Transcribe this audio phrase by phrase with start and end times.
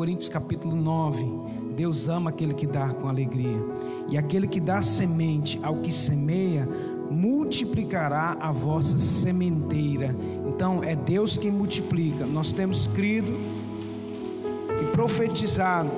[0.00, 1.26] Coríntios capítulo 9.
[1.76, 3.62] Deus ama aquele que dá com alegria.
[4.08, 6.66] E aquele que dá semente ao que semeia,
[7.10, 10.16] multiplicará a vossa sementeira.
[10.48, 12.24] Então é Deus quem multiplica.
[12.24, 13.30] Nós temos crido
[14.80, 15.90] e profetizado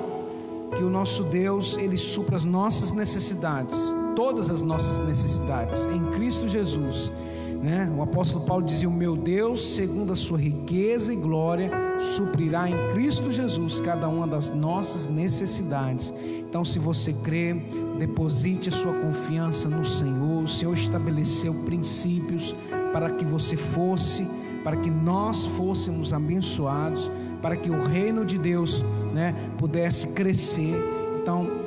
[0.75, 6.45] que o nosso Deus, ele supra as nossas necessidades, todas as nossas necessidades em Cristo
[6.45, 7.09] Jesus.
[7.63, 7.89] Né?
[7.97, 12.89] O apóstolo Paulo dizia: O meu Deus, segundo a sua riqueza e glória, suprirá em
[12.91, 16.13] Cristo Jesus cada uma das nossas necessidades.
[16.39, 17.55] Então, se você crê,
[17.97, 20.43] deposite a sua confiança no Senhor.
[20.43, 22.53] O Senhor estabeleceu princípios
[22.91, 24.27] para que você fosse,
[24.61, 27.09] para que nós fôssemos abençoados,
[27.41, 30.75] para que o reino de Deus né, pudesse crescer.
[31.21, 31.62] Então,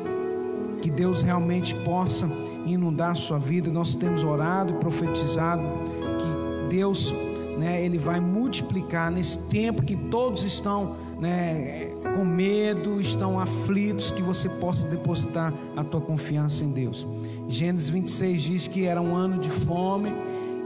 [0.86, 2.30] que Deus realmente possa
[2.64, 3.68] inundar a sua vida.
[3.72, 7.12] Nós temos orado e profetizado que Deus,
[7.58, 14.22] né, ele vai multiplicar nesse tempo que todos estão, né, com medo, estão aflitos, que
[14.22, 17.04] você possa depositar a tua confiança em Deus.
[17.48, 20.14] Gênesis 26 diz que era um ano de fome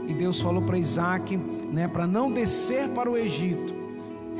[0.07, 3.80] e Deus falou para Isaac, né, para não descer para o Egito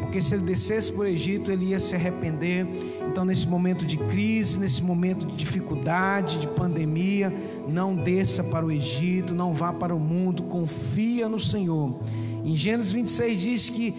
[0.01, 2.67] porque se ele descesse para o Egito, ele ia se arrepender.
[3.07, 7.33] Então, nesse momento de crise, nesse momento de dificuldade, de pandemia,
[7.67, 11.99] não desça para o Egito, não vá para o mundo, confia no Senhor.
[12.43, 13.93] Em Gênesis 26 diz que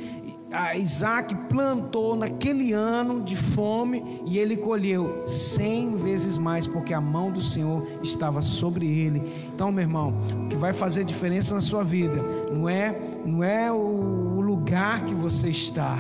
[0.77, 7.31] Isaac plantou naquele ano de fome e ele colheu cem vezes mais, porque a mão
[7.31, 9.23] do Senhor estava sobre ele.
[9.55, 10.15] Então, meu irmão,
[10.45, 15.15] o que vai fazer diferença na sua vida não é, não é o lugar que
[15.15, 15.97] você está,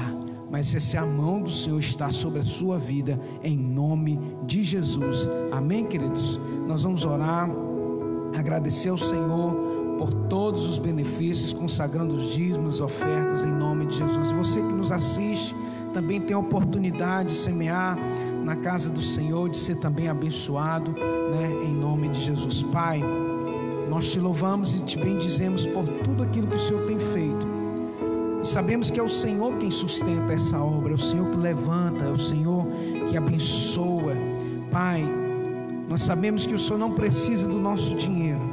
[0.50, 4.62] mas é se a mão do Senhor está sobre a sua vida, em nome de
[4.62, 5.28] Jesus.
[5.50, 6.38] Amém, queridos?
[6.66, 7.48] Nós vamos orar,
[8.36, 9.54] agradecer ao Senhor
[9.96, 10.12] por
[10.52, 14.30] todos os benefícios, consagrando os dízimos, ofertas em nome de Jesus.
[14.32, 15.56] Você que nos assiste
[15.94, 17.96] também tem a oportunidade de semear
[18.44, 22.62] na casa do Senhor, de ser também abençoado, né, em nome de Jesus.
[22.64, 23.02] Pai,
[23.88, 27.46] nós te louvamos e te bendizemos por tudo aquilo que o Senhor tem feito.
[28.42, 32.04] E sabemos que é o Senhor quem sustenta essa obra, é o Senhor que levanta,
[32.04, 32.66] é o Senhor
[33.08, 34.14] que abençoa.
[34.70, 35.02] Pai,
[35.88, 38.51] nós sabemos que o Senhor não precisa do nosso dinheiro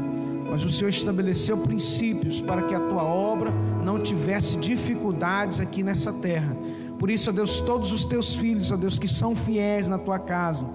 [0.49, 3.51] mas o Senhor estabeleceu princípios para que a tua obra
[3.83, 6.55] não tivesse dificuldades aqui nessa terra.
[6.97, 10.19] Por isso, ó Deus, todos os teus filhos, ó Deus, que são fiéis na tua
[10.19, 10.65] casa,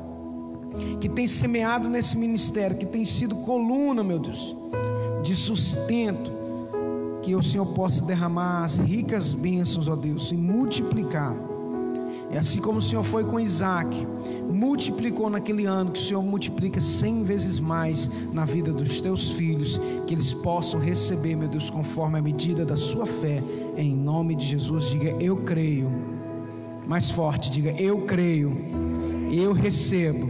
[1.00, 4.56] que têm semeado nesse ministério, que tem sido coluna, meu Deus,
[5.22, 6.32] de sustento,
[7.22, 11.34] que o Senhor possa derramar as ricas bênçãos, ó Deus, e multiplicar
[12.30, 14.06] é assim como o Senhor foi com Isaac,
[14.50, 19.80] multiplicou naquele ano, que o Senhor multiplica cem vezes mais na vida dos teus filhos,
[20.06, 23.42] que eles possam receber, meu Deus, conforme a medida da sua fé,
[23.76, 24.90] em nome de Jesus.
[24.90, 25.90] Diga, eu creio.
[26.86, 28.54] Mais forte, diga, eu creio,
[29.32, 30.28] eu recebo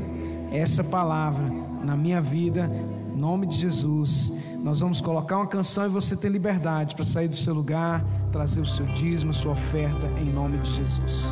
[0.53, 1.45] essa palavra
[1.83, 2.71] na minha vida,
[3.13, 4.33] em nome de Jesus.
[4.63, 8.61] Nós vamos colocar uma canção e você tem liberdade para sair do seu lugar, trazer
[8.61, 11.29] o seu dízimo, a sua oferta, em nome de Jesus.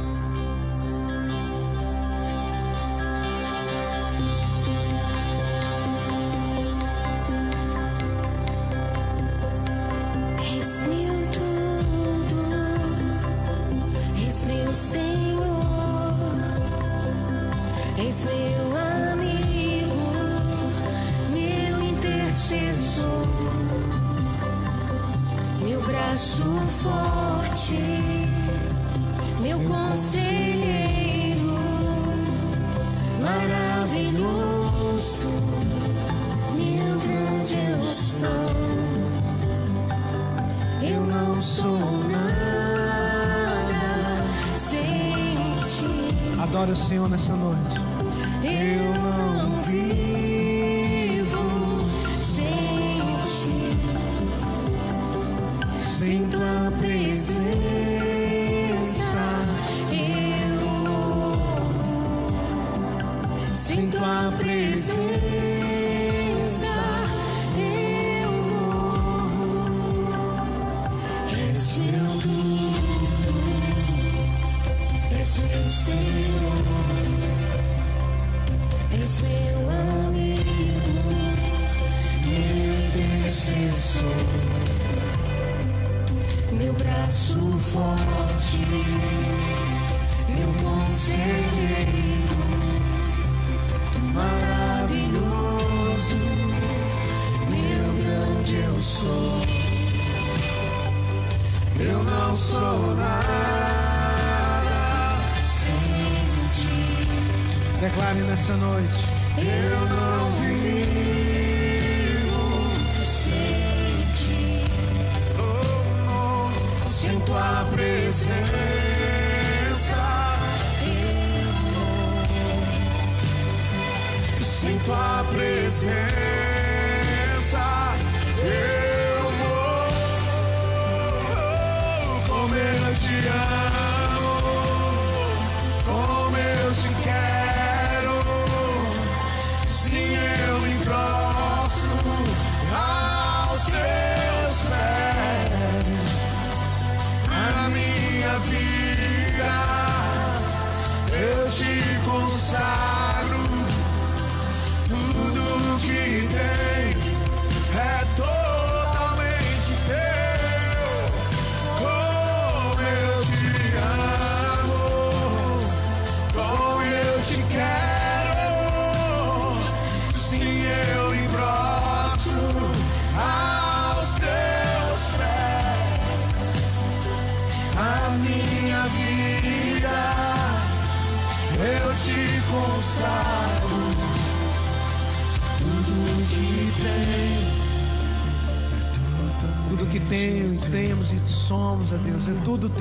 [46.63, 47.35] Eu não sou nada sem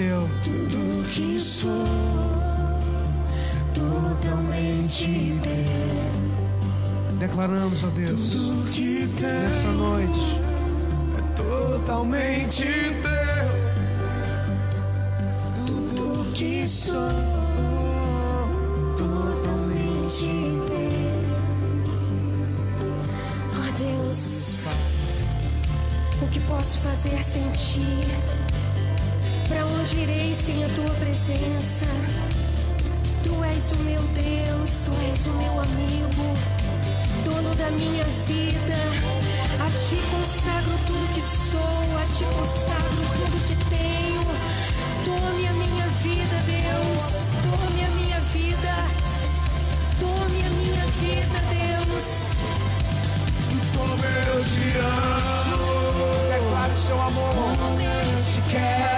[0.02, 0.28] teu.
[0.44, 1.86] tudo que sou
[3.74, 7.18] totalmente teu.
[7.20, 10.42] Declaramos, ó Deus, Tudo que nessa tenho noite.
[11.18, 13.52] é totalmente teu.
[15.68, 16.96] Tudo que sou
[18.98, 20.26] totalmente
[20.68, 20.92] teu.
[23.56, 24.66] Ó Deus,
[26.24, 28.41] o que posso fazer sem ti?
[29.82, 31.88] Para onde irei sem a tua presença?
[33.24, 36.34] Tu és o meu Deus, tu és o meu amigo,
[37.26, 38.78] dono da minha vida.
[39.60, 44.22] A ti consagro tudo que sou, a ti consagro tudo que tenho.
[45.04, 48.74] Tome a minha vida, Deus, tome a minha vida,
[50.00, 52.36] tome a minha vida, Deus.
[53.76, 55.72] Como eu te amo,
[56.30, 57.58] Declare o seu amor.
[57.58, 58.91] como eu te quero.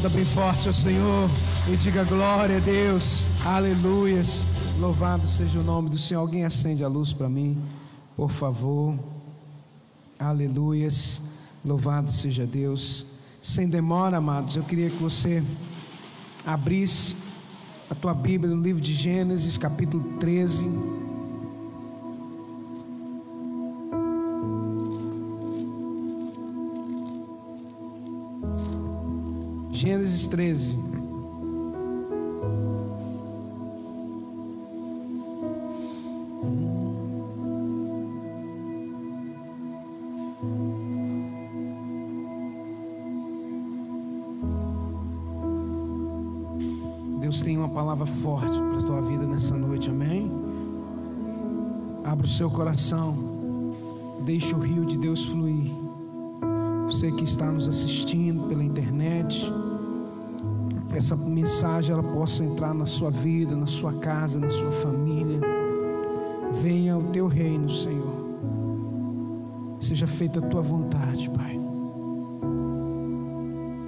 [0.00, 1.28] Aplauda bem forte ao Senhor
[1.70, 3.26] e diga glória a Deus.
[3.44, 4.46] Aleluias.
[4.78, 6.20] Louvado seja o nome do Senhor.
[6.20, 7.62] Alguém acende a luz para mim,
[8.16, 8.98] por favor.
[10.18, 11.20] Aleluias.
[11.62, 13.04] Louvado seja Deus.
[13.42, 15.44] Sem demora, amados, eu queria que você
[16.46, 17.14] abrisse
[17.90, 20.66] a tua Bíblia no livro de Gênesis, capítulo 13.
[29.80, 30.76] Gênesis 13.
[47.18, 50.30] Deus tem uma palavra forte para a tua vida nessa noite, amém?
[52.04, 53.16] Abra o seu coração,
[54.26, 55.72] deixe o rio de Deus fluir.
[56.84, 59.50] Você que está nos assistindo pela internet,
[60.92, 65.40] essa mensagem ela possa entrar na sua vida, na sua casa, na sua família.
[66.62, 68.20] Venha o teu reino, Senhor.
[69.80, 71.58] Seja feita a tua vontade, Pai.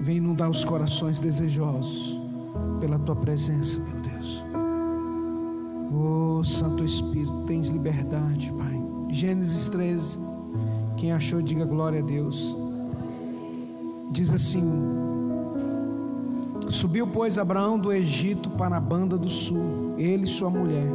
[0.00, 2.18] Vem inundar os corações desejosos
[2.80, 4.44] pela tua presença, meu Deus.
[5.92, 8.80] Oh, Santo Espírito, tens liberdade, Pai.
[9.10, 10.18] Gênesis 13.
[10.96, 12.56] Quem achou, diga glória a Deus.
[14.10, 14.64] Diz assim:
[16.72, 20.88] Subiu, pois, Abraão do Egito para a banda do sul, ele e sua mulher,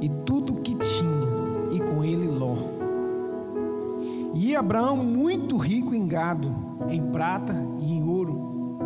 [0.00, 1.28] e tudo que tinha,
[1.70, 2.56] e com ele Ló.
[4.34, 6.52] E Abraão, muito rico em gado,
[6.88, 8.76] em prata e em ouro,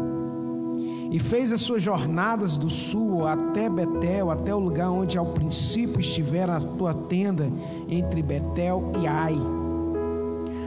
[1.11, 5.99] e fez as suas jornadas do sul até Betel, até o lugar onde ao princípio
[5.99, 7.51] estivera a tua tenda,
[7.89, 9.39] entre Betel e Ai,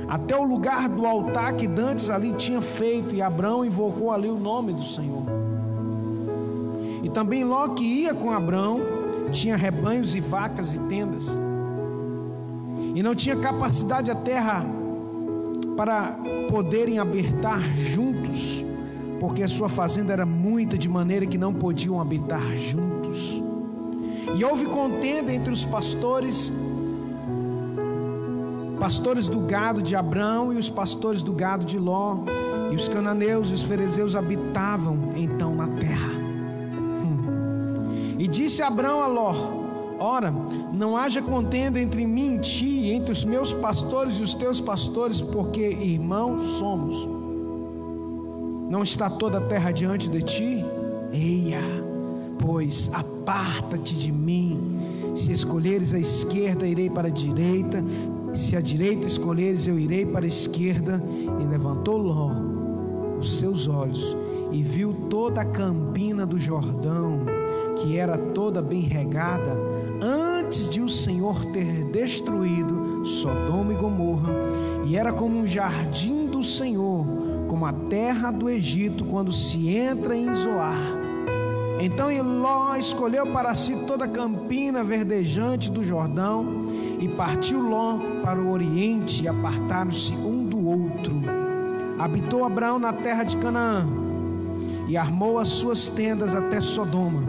[0.07, 4.39] até o lugar do altar que Dantes ali tinha feito, e Abraão invocou ali o
[4.39, 5.23] nome do Senhor.
[7.03, 8.81] E também Ló que ia com Abraão,
[9.31, 11.27] tinha rebanhos e vacas e tendas,
[12.93, 14.65] e não tinha capacidade a terra
[15.75, 16.17] para
[16.49, 18.63] poderem habitar juntos
[19.19, 23.41] porque a sua fazenda era muita, de maneira que não podiam habitar juntos.
[24.35, 26.53] E houve contenda entre os pastores,
[28.85, 32.19] pastores do gado de Abrão e os pastores do gado de Ló,
[32.71, 36.11] e os cananeus e os fariseus habitavam então na terra.
[37.01, 38.15] Hum.
[38.19, 39.33] E disse Abrão a Ló:
[39.97, 40.31] Ora,
[40.71, 45.19] não haja contenda entre mim e ti, entre os meus pastores e os teus pastores,
[45.19, 47.09] porque irmãos somos.
[48.69, 50.63] Não está toda a terra diante de ti?
[51.11, 51.63] Eia,
[52.37, 54.77] pois aparta-te de mim.
[55.15, 57.83] Se escolheres a esquerda, irei para a direita.
[58.35, 61.01] Se a direita escolheres, eu irei para a esquerda.
[61.41, 62.31] E levantou Ló
[63.19, 64.15] os seus olhos
[64.51, 67.21] e viu toda a campina do Jordão,
[67.77, 69.57] que era toda bem regada,
[70.01, 74.31] antes de o Senhor ter destruído Sodoma e Gomorra,
[74.85, 77.05] e era como um jardim do Senhor
[77.47, 80.77] como a terra do Egito quando se entra em Zoar.
[81.79, 86.64] Então Ló escolheu para si toda a campina verdejante do Jordão
[86.99, 91.21] e partiu Ló para o oriente e apartaram-se um do outro.
[91.99, 93.87] Habitou Abraão na terra de Canaã
[94.87, 97.23] e armou as suas tendas até Sodoma.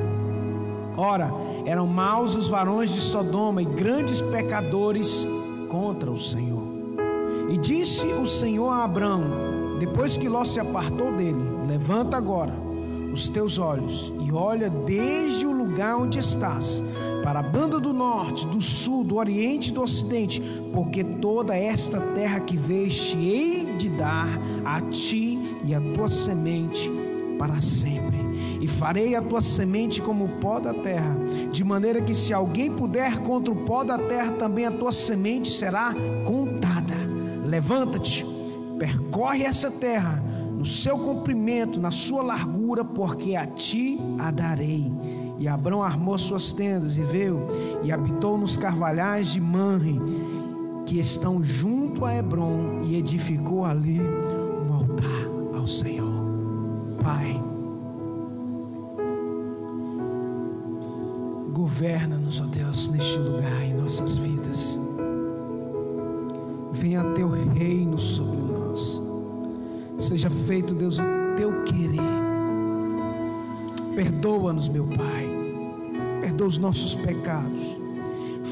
[0.97, 1.31] Ora,
[1.65, 5.27] eram maus os varões de Sodoma e grandes pecadores
[5.69, 6.67] contra o Senhor.
[7.49, 9.23] E disse o Senhor a Abraão:
[9.79, 12.67] depois que Ló se apartou dele, levanta agora
[13.13, 16.83] os teus olhos e olha desde o lugar onde estás,
[17.27, 20.41] para a banda do norte, do sul, do oriente e do ocidente,
[20.73, 24.29] porque toda esta terra que veste hei de dar
[24.65, 26.89] a ti e a tua semente
[27.37, 28.17] para sempre.
[28.61, 31.17] E farei a tua semente como o pó da terra,
[31.51, 35.49] de maneira que se alguém puder contra o pó da terra, também a tua semente
[35.49, 35.93] será
[36.25, 36.95] contada.
[37.45, 38.25] Levanta-te
[38.79, 40.23] percorre essa terra
[40.57, 44.93] no seu comprimento, na sua largura, porque a ti a darei.
[45.39, 47.47] E Abrão armou suas tendas e veio
[47.83, 50.01] e habitou nos carvalhais de Manre,
[50.87, 56.25] que estão junto a Hebron, e edificou ali um altar ao Senhor.
[57.03, 57.41] Pai,
[61.53, 64.81] governa-nos, ó Deus, neste lugar em nossas vidas.
[66.73, 69.07] Venha teu reino sobre nós
[69.99, 71.03] Seja feito, Deus, o
[71.37, 72.26] teu querer.
[73.97, 75.27] Perdoa-nos, meu Pai.
[76.21, 77.79] Perdoa os nossos pecados.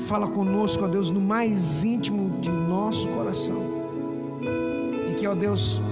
[0.06, 3.62] Fala conosco, ó Deus, no mais íntimo de nosso coração.
[5.10, 5.82] E que, ó Deus,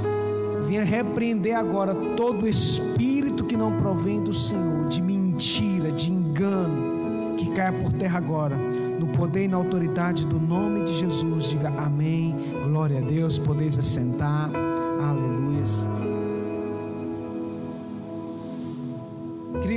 [0.67, 7.51] venha repreender agora todo espírito que não provém do Senhor, de mentira, de engano, que
[7.51, 11.51] caia por terra agora, no poder e na autoridade do nome de Jesus.
[11.51, 12.35] Diga amém.
[12.65, 13.39] Glória a Deus.
[13.39, 14.51] Podeis assentar.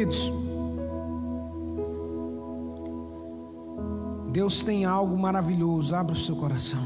[0.05, 0.31] Queridos,
[4.31, 5.95] Deus tem algo maravilhoso.
[5.95, 6.83] Abra o seu coração.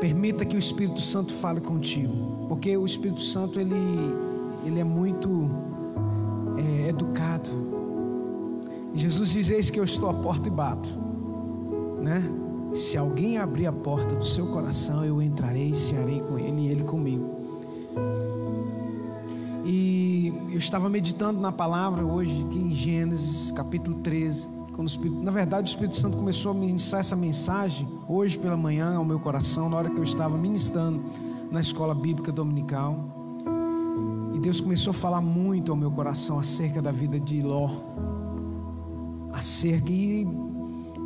[0.00, 3.74] Permita que o Espírito Santo fale contigo, porque o Espírito Santo ele,
[4.64, 5.48] ele é muito
[6.56, 7.50] é, educado.
[8.94, 10.88] Jesus diz: Eis que eu estou à porta e bato,
[12.00, 12.22] né?
[12.72, 16.68] Se alguém abrir a porta do seu coração, eu entrarei e cearei com ele e
[16.68, 17.43] ele comigo.
[20.54, 24.48] Eu estava meditando na palavra hoje, aqui em Gênesis, capítulo 13.
[24.72, 28.56] Quando o Espírito, na verdade, o Espírito Santo começou a ministrar essa mensagem hoje pela
[28.56, 31.02] manhã ao meu coração, na hora que eu estava ministrando
[31.50, 32.96] na escola bíblica dominical.
[34.32, 37.70] E Deus começou a falar muito ao meu coração acerca da vida de Ló.
[39.32, 40.24] Acerca, e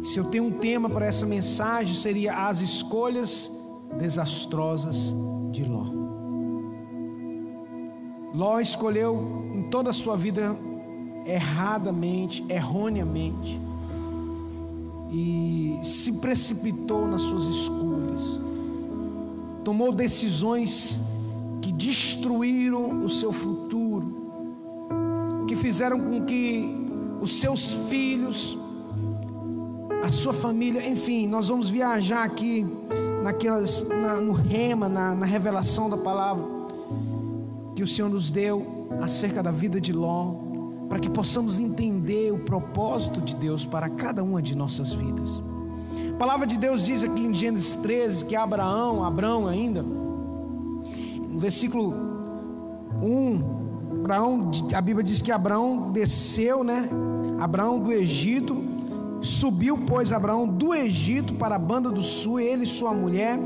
[0.05, 3.51] se eu tenho um tema para essa mensagem, seria as escolhas
[3.99, 5.15] desastrosas
[5.51, 5.98] de Ló.
[8.35, 10.57] Ló escolheu em toda a sua vida
[11.25, 13.61] erradamente, erroneamente,
[15.11, 18.41] e se precipitou nas suas escolhas,
[19.65, 21.01] tomou decisões
[21.63, 24.17] que destruíram o seu futuro,
[25.47, 26.69] que fizeram com que
[27.21, 28.59] os seus filhos,
[30.03, 32.67] a sua família, enfim, nós vamos viajar aqui
[33.23, 36.58] naquelas, na, no rema, na, na revelação da palavra
[37.79, 40.35] que o Senhor nos deu acerca da vida de Ló,
[40.89, 45.41] para que possamos entender o propósito de Deus para cada uma de nossas vidas.
[46.13, 51.95] A palavra de Deus diz aqui em Gênesis 13 que Abraão, Abraão ainda, no versículo
[53.01, 56.91] 1, Abraão, a Bíblia diz que Abraão desceu, né?
[57.39, 58.57] Abraão do Egito,
[59.21, 63.39] subiu, pois, Abraão do Egito para a banda do sul, ele e sua mulher,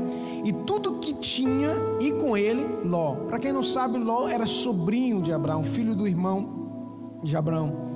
[0.43, 3.15] e tudo que tinha, e com ele Ló.
[3.27, 7.93] Para quem não sabe, Ló era sobrinho de Abraão, filho do irmão de Abraão.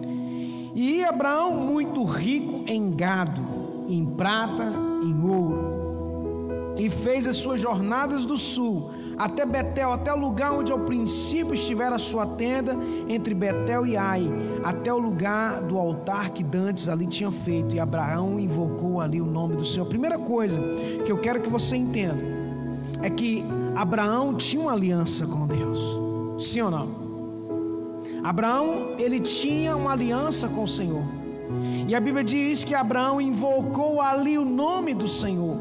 [0.75, 3.41] E Abraão, muito rico em gado,
[3.88, 10.19] em prata, em ouro, e fez as suas jornadas do sul até Betel, até o
[10.19, 12.77] lugar onde ao princípio estivera a sua tenda,
[13.10, 14.31] entre Betel e Ai,
[14.63, 19.25] até o lugar do altar que Dantes ali tinha feito, e Abraão invocou ali o
[19.25, 19.88] nome do Senhor.
[19.88, 20.60] Primeira coisa
[21.03, 22.37] que eu quero que você entenda
[23.01, 23.44] é que
[23.75, 25.80] Abraão tinha uma aliança com Deus.
[26.39, 27.08] Sim ou não?
[28.24, 31.04] Abraão, ele tinha uma aliança com o Senhor.
[31.88, 35.58] E a Bíblia diz que Abraão invocou ali o nome do Senhor.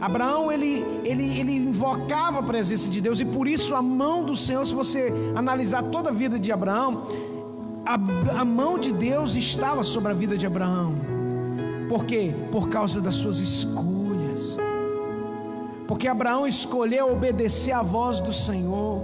[0.00, 4.36] Abraão ele, ele, ele invocava a presença de Deus e por isso a mão do
[4.36, 7.06] Senhor, se você analisar toda a vida de Abraão,
[7.84, 7.94] a,
[8.40, 10.96] a mão de Deus estava sobre a vida de Abraão.
[11.88, 12.34] Por quê?
[12.50, 14.58] Por causa das suas escolhas.
[15.86, 19.02] Porque Abraão escolheu obedecer à voz do Senhor.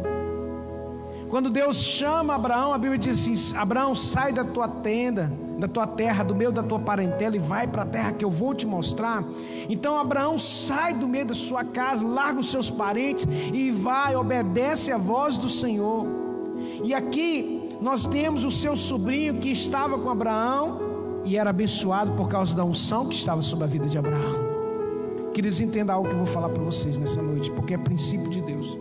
[1.29, 5.87] Quando Deus chama Abraão, a Bíblia diz assim: Abraão, sai da tua tenda da tua
[5.87, 8.67] terra, do meio da tua parentela e vai para a terra que eu vou te
[8.67, 9.25] mostrar.
[9.69, 14.91] Então Abraão sai do meio da sua casa, larga os seus parentes e vai, obedece
[14.91, 16.05] a voz do Senhor.
[16.83, 20.81] E aqui nós temos o seu sobrinho que estava com Abraão
[21.25, 24.52] e era abençoado por causa da unção que estava sobre a vida de Abraão.
[25.35, 28.43] Queridos, entenda algo que eu vou falar para vocês nessa noite, porque é princípio de
[28.43, 28.79] Deus.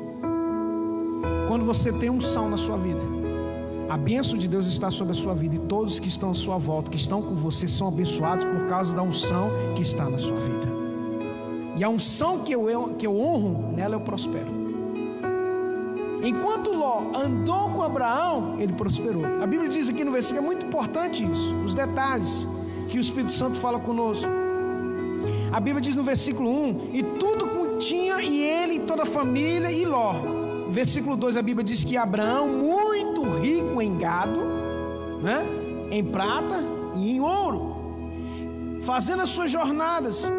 [1.47, 3.01] Quando você tem unção na sua vida,
[3.89, 6.57] a bênção de Deus está sobre a sua vida e todos que estão à sua
[6.57, 10.39] volta, que estão com você, são abençoados por causa da unção que está na sua
[10.39, 10.67] vida.
[11.77, 14.61] E a unção que eu, que eu honro, nela eu prospero.
[16.23, 19.25] Enquanto Ló andou com Abraão, ele prosperou.
[19.41, 22.47] A Bíblia diz aqui no versículo, é muito importante isso, os detalhes
[22.89, 24.40] que o Espírito Santo fala conosco.
[25.51, 27.41] A Bíblia diz no versículo 1: E tudo
[27.77, 31.97] tinha, e ele, e toda a família, e Ló versículo 2 a Bíblia diz que
[31.97, 34.39] Abraão, muito rico em gado,
[35.21, 35.45] né?
[35.91, 36.63] em prata
[36.95, 37.75] e em ouro,
[38.81, 40.31] fazendo as suas jornadas,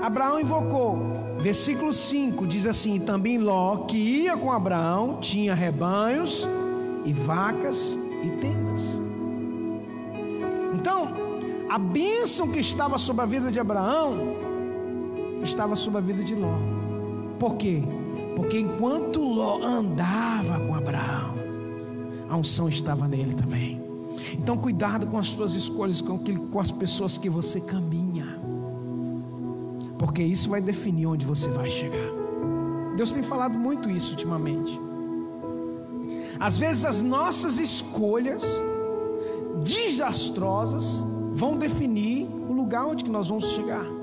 [0.00, 1.18] Abraão invocou.
[1.40, 6.48] Versículo 5 diz assim: Também Ló, que ia com Abraão, tinha rebanhos
[7.04, 9.02] e vacas e tendas.
[10.74, 11.08] Então,
[11.68, 14.49] a bênção que estava sobre a vida de Abraão
[15.42, 16.54] estava sobre a vida de Ló.
[17.38, 17.82] Por quê?
[18.36, 21.34] Porque enquanto Ló andava com Abraão,
[22.28, 23.80] a unção estava nele também.
[24.34, 26.20] Então, cuidado com as suas escolhas, com,
[26.60, 28.38] as pessoas que você caminha,
[29.98, 32.10] porque isso vai definir onde você vai chegar.
[32.96, 34.78] Deus tem falado muito isso ultimamente.
[36.38, 38.44] Às vezes, as nossas escolhas
[39.62, 43.99] desastrosas vão definir o lugar onde que nós vamos chegar.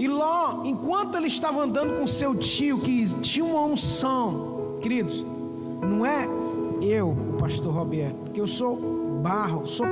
[0.00, 5.26] E Ló, enquanto ele estava andando com seu tio, que tinha uma unção, queridos,
[5.82, 6.26] não é
[6.80, 9.84] eu, pastor Roberto, que eu sou barro, sou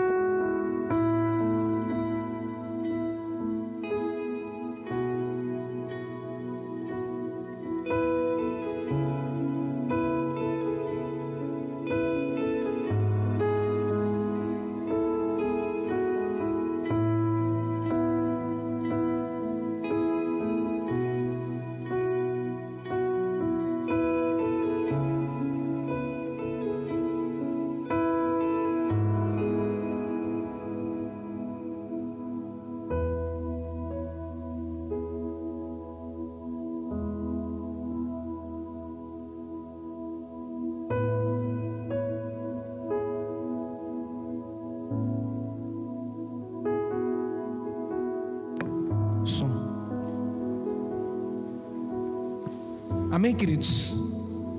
[53.28, 53.94] Amém, queridos?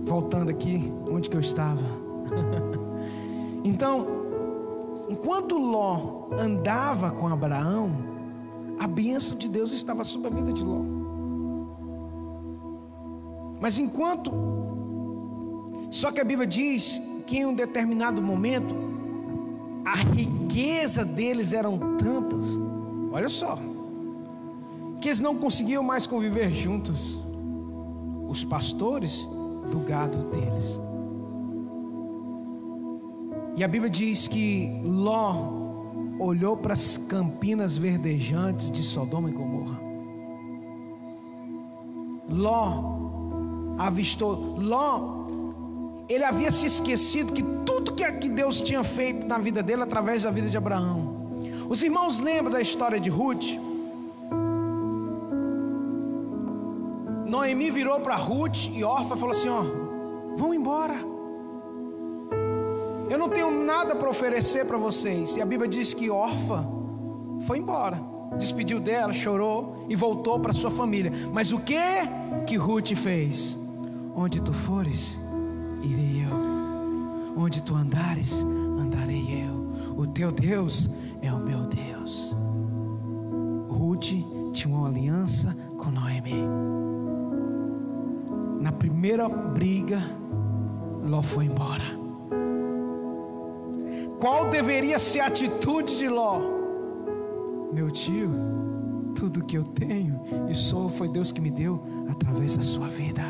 [0.06, 1.82] Voltando aqui, onde que eu estava?
[3.66, 4.06] então,
[5.10, 7.92] enquanto Ló andava com Abraão,
[8.80, 10.84] a bênção de Deus estava sobre a vida de Ló.
[13.60, 14.32] Mas enquanto.
[15.90, 18.76] Só que a Bíblia diz que em um determinado momento,
[19.84, 22.46] a riqueza deles eram tantas,
[23.12, 23.58] olha só,
[25.02, 27.20] que eles não conseguiam mais conviver juntos,
[28.30, 29.28] os pastores
[29.72, 30.80] do gado deles.
[33.58, 35.52] E a Bíblia diz que Ló
[36.20, 39.80] olhou para as campinas verdejantes de Sodoma e Gomorra.
[42.30, 43.00] Ló
[43.78, 44.58] avistou.
[44.58, 45.26] Ló,
[46.08, 50.24] ele havia se esquecido que tudo que, que Deus tinha feito na vida dele através
[50.24, 51.18] da vida de Abraão.
[51.68, 53.58] Os irmãos lembram da história de Ruth?
[57.30, 59.64] Noemi virou para Ruth e Orfa falou assim: Ó,
[60.36, 60.96] vão embora.
[63.10, 65.36] Eu não tenho nada para oferecer para vocês.
[65.36, 66.68] E a Bíblia diz que Orfa
[67.42, 68.00] foi embora,
[68.38, 71.12] despediu dela, chorou e voltou para sua família.
[71.32, 71.80] Mas o que
[72.46, 73.58] que Ruth fez?
[74.16, 75.20] Onde tu fores,
[75.82, 77.42] irei eu.
[77.42, 79.96] Onde tu andares, andarei eu.
[79.96, 80.90] O teu Deus
[81.22, 82.36] é o meu Deus.
[83.70, 84.14] Ruth
[84.52, 86.69] tinha uma aliança com Noemi.
[88.60, 90.00] Na primeira briga,
[91.04, 91.98] Ló foi embora.
[94.20, 96.42] Qual deveria ser a atitude de Ló?
[97.72, 98.30] Meu tio,
[99.16, 103.22] tudo que eu tenho e sou foi Deus que me deu através da sua vida.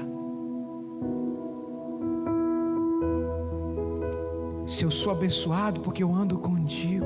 [4.66, 7.06] Se eu sou abençoado porque eu ando contigo.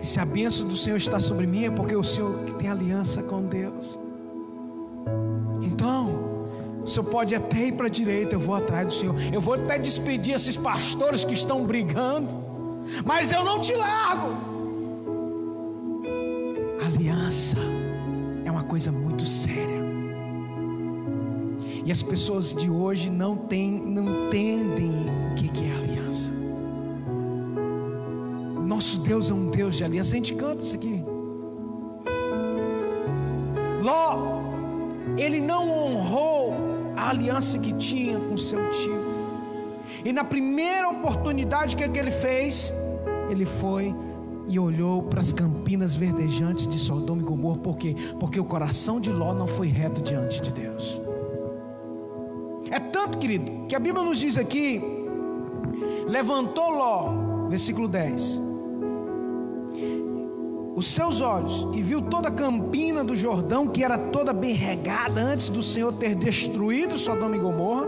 [0.00, 3.42] Se a bênção do Senhor está sobre mim é porque o Senhor tem aliança com
[3.42, 3.98] Deus.
[5.64, 6.34] Então,
[6.84, 9.14] o Senhor pode até ir para a direita, eu vou atrás do Senhor.
[9.32, 12.28] Eu vou até despedir esses pastores que estão brigando,
[13.04, 14.36] mas eu não te largo.
[16.84, 17.56] Aliança
[18.44, 19.82] é uma coisa muito séria.
[21.86, 26.32] E as pessoas de hoje não, tem, não entendem o que, que é aliança.
[28.62, 30.12] Nosso Deus é um Deus de aliança.
[30.12, 31.02] A gente canta isso aqui.
[33.82, 34.43] Ló,
[35.16, 36.54] ele não honrou
[36.96, 39.04] a aliança que tinha com seu tio.
[40.04, 42.72] E na primeira oportunidade que, que ele fez,
[43.30, 43.94] ele foi
[44.46, 47.58] e olhou para as campinas verdejantes de Sodoma e Gomorra.
[47.58, 47.96] Por quê?
[48.20, 51.00] Porque o coração de Ló não foi reto diante de Deus.
[52.70, 54.82] É tanto, querido, que a Bíblia nos diz aqui:
[56.06, 58.42] levantou Ló, versículo 10,
[60.76, 65.20] os seus olhos e viu toda a campina do Jordão, que era toda bem regada
[65.20, 67.86] antes do Senhor ter destruído Sodoma e Gomorra,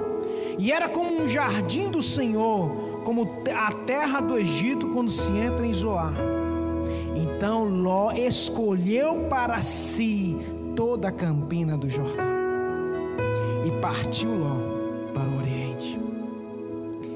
[0.59, 5.66] e era como um jardim do Senhor, como a terra do Egito quando se entra
[5.66, 6.14] em Zoar.
[7.14, 10.37] Então Ló escolheu para si
[10.75, 12.25] toda a campina do Jordão.
[13.66, 14.57] E partiu Ló
[15.12, 16.01] para o Oriente.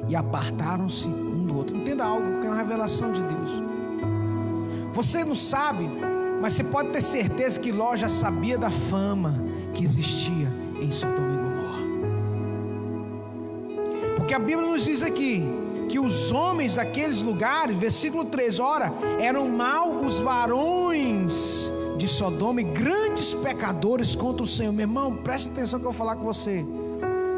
[0.08, 1.76] E apartaram-se um do outro.
[1.76, 3.69] Entenda algo que é uma revelação de Deus.
[4.92, 5.88] Você não sabe,
[6.40, 9.34] mas você pode ter certeza que Ló já sabia da fama
[9.72, 10.48] que existia
[10.80, 11.82] em Sodoma e Gomorra.
[14.16, 15.44] Porque a Bíblia nos diz aqui
[15.88, 22.64] que os homens daqueles lugares, versículo 3, ora, eram mal os varões de Sodoma e
[22.64, 24.72] grandes pecadores contra o Senhor.
[24.72, 26.64] Meu irmão, preste atenção que eu vou falar com você.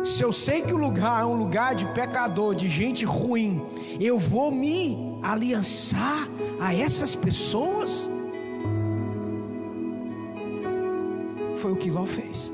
[0.05, 3.63] Se eu sei que o lugar é um lugar de pecador, de gente ruim,
[4.01, 6.29] eu vou me aliançar
[6.63, 8.09] a essas pessoas?
[11.57, 12.53] Foi o que Ló fez.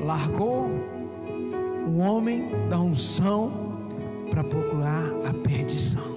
[0.00, 0.66] Largou
[1.86, 3.52] o homem da unção
[4.28, 6.10] para procurar a perdição.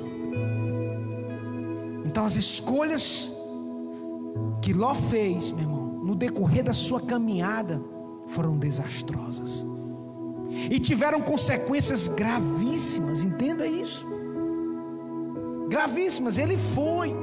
[2.03, 3.31] Então as escolhas
[4.59, 7.79] que Ló fez, meu irmão, no decorrer da sua caminhada,
[8.27, 9.65] foram desastrosas
[10.49, 14.12] e tiveram consequências gravíssimas, entenda isso.
[15.67, 17.15] Gravíssimas, ele foi.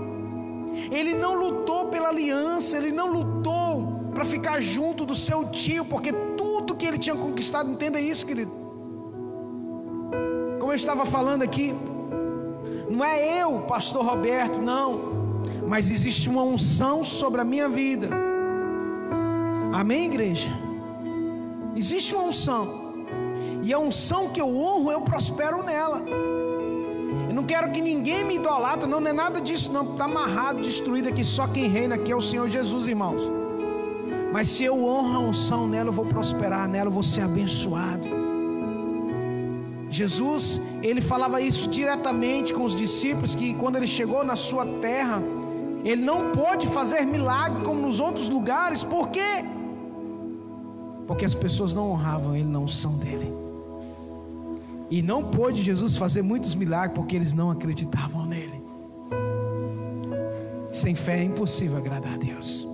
[0.91, 6.13] Ele não lutou pela aliança, ele não lutou para ficar junto do seu tio, porque
[6.37, 8.53] tudo que ele tinha conquistado, entenda isso, querido.
[10.59, 11.75] Como eu estava falando aqui,
[12.89, 15.01] não é eu, pastor Roberto, não,
[15.67, 18.09] mas existe uma unção sobre a minha vida.
[19.73, 20.51] Amém, igreja?
[21.77, 22.81] Existe uma unção.
[23.63, 26.03] E a unção que eu honro, eu prospero nela.
[27.51, 29.85] Quero que ninguém me idolatra, não, não é nada disso, não.
[29.91, 31.25] Está amarrado, destruído aqui.
[31.25, 33.23] Só quem reina aqui é o Senhor Jesus, irmãos.
[34.33, 38.07] Mas se eu honro a unção nela, eu vou prosperar nela, eu vou ser abençoado.
[39.89, 45.21] Jesus, ele falava isso diretamente com os discípulos que quando ele chegou na sua terra,
[45.85, 49.45] ele não pôde fazer milagre como nos outros lugares, por quê?
[51.09, 53.50] Porque as pessoas não honravam ele na unção dele.
[54.91, 58.61] E não pôde Jesus fazer muitos milagres porque eles não acreditavam nele.
[60.73, 62.69] Sem fé é impossível agradar a Deus.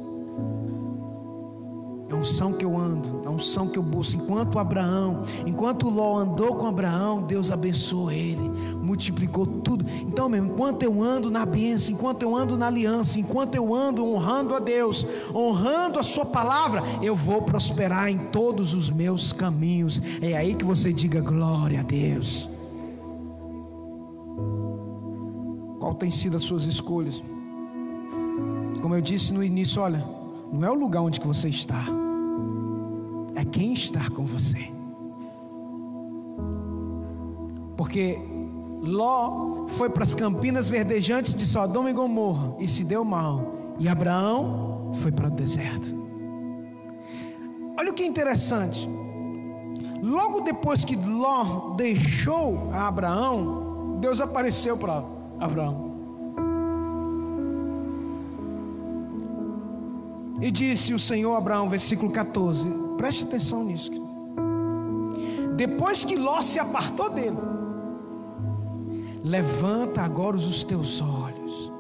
[2.26, 4.20] Unção que eu ando, a unção que eu busco.
[4.20, 8.50] Enquanto Abraão, enquanto Ló andou com Abraão, Deus abençoou ele,
[8.82, 9.86] multiplicou tudo.
[10.02, 14.04] Então, mesmo, enquanto eu ando na bênção, enquanto eu ando na aliança, enquanto eu ando
[14.04, 20.02] honrando a Deus, honrando a Sua palavra, eu vou prosperar em todos os meus caminhos.
[20.20, 22.50] É aí que você diga glória a Deus.
[25.78, 27.22] Qual tem sido as suas escolhas?
[28.82, 30.16] Como eu disse no início, olha
[30.52, 31.84] não é o lugar onde que você está,
[33.36, 34.72] é quem está com você.
[37.76, 38.18] Porque
[38.80, 43.88] Ló foi para as campinas verdejantes de Sodoma e Gomorra e se deu mal, e
[43.88, 45.94] Abraão foi para o deserto.
[47.78, 48.88] Olha o que é interessante.
[50.02, 55.04] Logo depois que Ló deixou a Abraão, Deus apareceu para
[55.38, 55.94] Abraão.
[60.40, 63.90] E disse o Senhor a Abraão, versículo 14: preste atenção nisso.
[65.56, 67.38] Depois que Ló se apartou dele,
[69.22, 71.72] levanta agora os teus olhos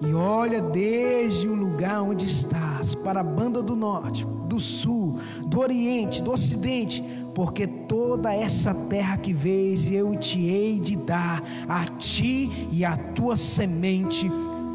[0.00, 5.60] e olha desde o lugar onde estás para a banda do norte, do sul, do
[5.60, 7.02] oriente, do ocidente,
[7.34, 12.96] porque toda essa terra que vês eu te hei de dar a ti e a
[12.96, 14.28] tua semente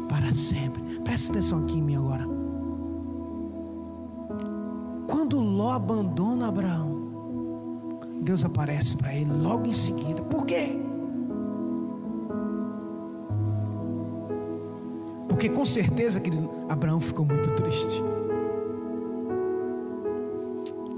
[0.08, 0.82] para sempre.
[1.00, 2.27] Presta atenção aqui em mim agora.
[5.18, 10.22] Quando Ló abandona Abraão, Deus aparece para ele logo em seguida.
[10.22, 10.78] Por quê?
[15.28, 18.00] Porque com certeza, querido, Abraão ficou muito triste.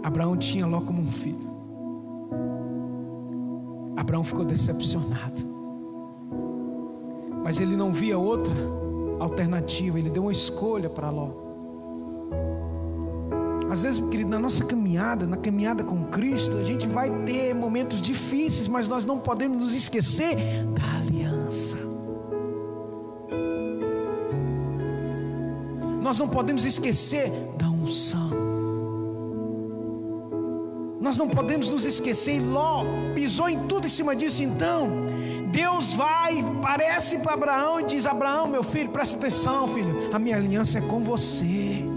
[0.02, 1.50] Abraão tinha Ló como um filho.
[3.96, 5.40] Abraão ficou decepcionado.
[7.42, 8.54] Mas ele não via outra
[9.18, 11.48] alternativa, ele deu uma escolha para Ló.
[13.70, 18.02] Às vezes, querido, na nossa caminhada, na caminhada com Cristo, a gente vai ter momentos
[18.02, 20.34] difíceis, mas nós não podemos nos esquecer
[20.74, 21.76] da aliança.
[26.02, 28.30] Nós não podemos esquecer da unção.
[31.00, 32.36] Nós não podemos nos esquecer.
[32.36, 34.42] E Ló pisou em tudo em cima disso.
[34.42, 34.90] Então,
[35.52, 40.12] Deus vai, parece para Abraão e diz: Abraão, meu filho, presta atenção, filho.
[40.12, 41.89] A minha aliança é com você.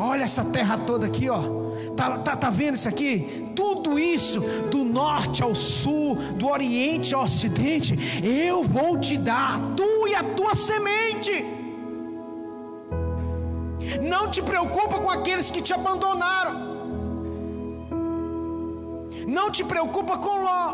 [0.00, 1.42] Olha essa terra toda aqui, ó.
[1.94, 3.52] Tá, tá, tá vendo isso aqui?
[3.54, 10.08] Tudo isso, do norte ao sul, do oriente ao ocidente, eu vou te dar, tu
[10.08, 11.44] e a tua semente.
[14.00, 16.54] Não te preocupa com aqueles que te abandonaram.
[19.26, 20.64] Não te preocupa com Ló,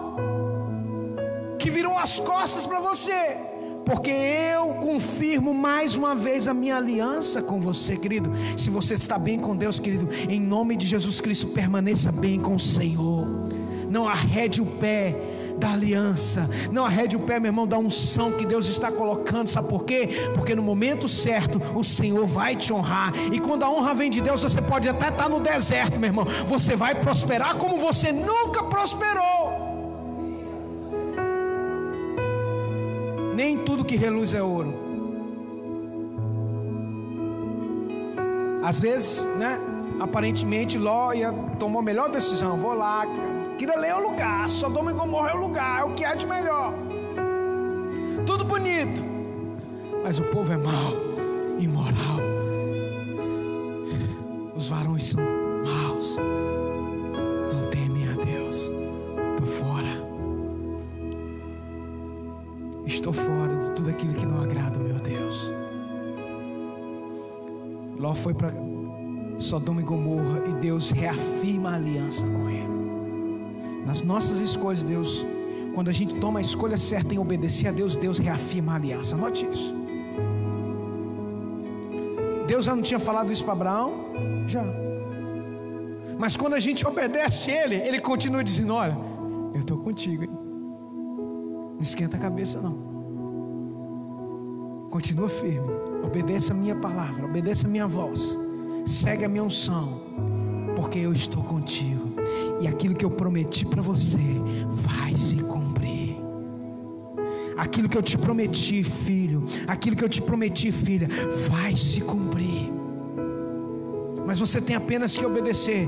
[1.58, 3.55] que virou as costas para você
[3.86, 8.32] porque eu confirmo mais uma vez a minha aliança com você, querido.
[8.56, 12.56] Se você está bem com Deus, querido, em nome de Jesus Cristo, permaneça bem com
[12.56, 13.24] o Senhor.
[13.88, 15.16] Não arrede o pé
[15.56, 19.68] da aliança, não arrede o pé, meu irmão, da unção que Deus está colocando, sabe
[19.68, 20.30] por quê?
[20.34, 24.20] Porque no momento certo o Senhor vai te honrar, e quando a honra vem de
[24.20, 28.64] Deus, você pode até estar no deserto, meu irmão, você vai prosperar como você nunca
[28.64, 29.45] prosperou.
[33.36, 34.72] Nem tudo que reluz é ouro.
[38.62, 39.60] Às vezes, né?
[40.00, 42.56] Aparentemente Ló ia, tomou a melhor decisão.
[42.56, 43.04] Vou lá,
[43.58, 44.48] queria ler o lugar.
[44.48, 46.72] Sodoma e Gomorra o lugar, é o que há de melhor.
[48.24, 49.04] Tudo bonito.
[50.02, 50.94] Mas o povo é mau,
[51.58, 52.18] imoral.
[54.56, 55.22] Os varões são
[55.62, 56.16] maus.
[63.08, 65.52] Estou fora de tudo aquilo que não agrada meu Deus.
[67.96, 68.52] Ló foi para
[69.38, 73.84] Sodoma e Gomorra e Deus reafirma a aliança com ele.
[73.86, 75.24] Nas nossas escolhas, Deus,
[75.72, 79.16] quando a gente toma a escolha certa em obedecer a Deus, Deus reafirma a aliança.
[79.16, 79.72] Note isso.
[82.48, 83.92] Deus já não tinha falado isso para Abraão?
[84.48, 84.64] Já.
[86.18, 88.98] Mas quando a gente obedece a Ele, Ele continua dizendo: Olha,
[89.54, 90.24] eu estou contigo.
[90.24, 90.30] Hein?
[91.74, 92.85] Não esquenta a cabeça, não.
[94.96, 95.74] Continua firme.
[96.02, 98.38] Obedeça a minha palavra, obedeça a minha voz.
[98.86, 100.00] segue a minha unção,
[100.74, 102.14] porque eu estou contigo.
[102.62, 104.16] E aquilo que eu prometi para você
[104.70, 106.16] vai se cumprir.
[107.58, 111.08] Aquilo que eu te prometi, filho, aquilo que eu te prometi, filha,
[111.46, 112.72] vai se cumprir.
[114.26, 115.86] Mas você tem apenas que obedecer.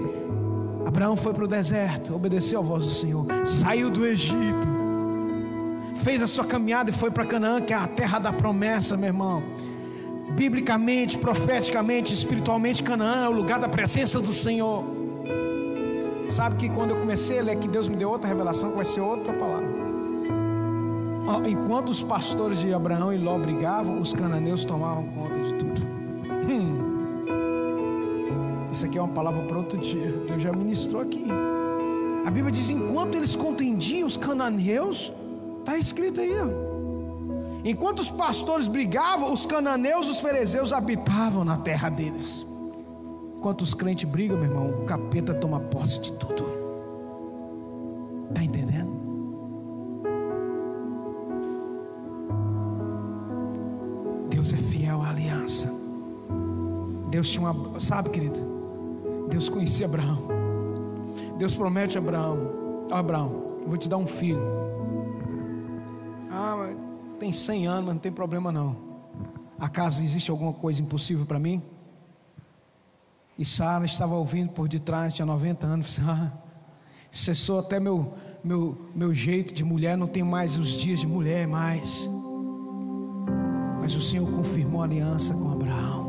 [0.84, 4.68] Abraão foi para o deserto, obedeceu a voz do Senhor, saiu do Egito,
[5.98, 9.08] fez a sua caminhada e foi para Canaã, que é a terra da promessa, meu
[9.08, 9.42] irmão.
[10.30, 14.84] Biblicamente, profeticamente, espiritualmente, Canaã é o lugar da presença do Senhor.
[16.28, 18.84] Sabe que quando eu comecei a ler que Deus me deu outra revelação, que vai
[18.84, 19.78] ser outra palavra.
[21.46, 25.82] Enquanto os pastores de Abraão e Ló brigavam, os cananeus tomavam conta de tudo.
[26.48, 26.88] Hum.
[28.72, 30.12] Isso aqui é uma palavra para outro dia.
[30.26, 31.26] Deus já ministrou aqui.
[32.24, 35.12] A Bíblia diz: enquanto eles contendiam os cananeus,
[35.68, 36.32] está escrito aí.
[36.32, 36.68] Ó.
[37.64, 42.46] Enquanto os pastores brigavam, os cananeus os fariseus habitavam na terra deles.
[43.36, 46.44] Enquanto os crentes brigam, meu irmão, o capeta toma posse de tudo.
[48.30, 48.96] Está entendendo?
[54.30, 55.70] Deus é fiel à aliança.
[57.10, 57.78] Deus tinha uma.
[57.78, 58.38] Sabe, querido?
[59.28, 60.28] Deus conhecia Abraão.
[61.36, 64.67] Deus promete a Abraão: Abraão, eu vou te dar um filho.
[67.18, 68.76] Tem 100 anos, mas não tem problema não.
[69.58, 71.60] Acaso existe alguma coisa impossível para mim?
[73.36, 75.98] E Sara estava ouvindo por detrás, tinha 90 anos.
[76.08, 76.32] Ah,
[77.10, 78.12] cessou até meu,
[78.44, 82.08] meu, meu jeito de mulher, não tem mais os dias de mulher mais.
[83.80, 86.08] Mas o Senhor confirmou a aliança com Abraão.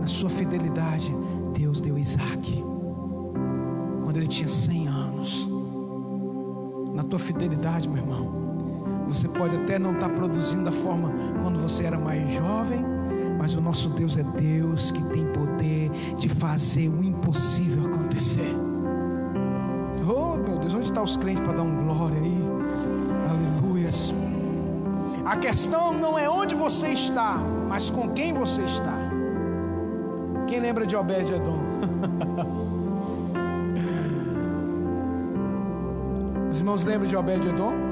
[0.00, 1.10] Na sua fidelidade,
[1.54, 2.62] Deus deu Isaac.
[4.04, 5.48] Quando ele tinha 100 anos.
[6.92, 8.45] Na tua fidelidade, meu irmão.
[9.06, 12.84] Você pode até não estar produzindo da forma quando você era mais jovem,
[13.38, 18.54] mas o nosso Deus é Deus que tem poder de fazer o impossível acontecer.
[20.02, 22.42] Oh, meu Deus, onde estão os crentes para dar um glória aí?
[23.30, 24.14] Aleluias.
[25.24, 27.38] A questão não é onde você está,
[27.68, 28.96] mas com quem você está.
[30.46, 31.58] Quem lembra de Obed-Edom?
[36.50, 37.85] Os irmãos lembram de Obed-Edom?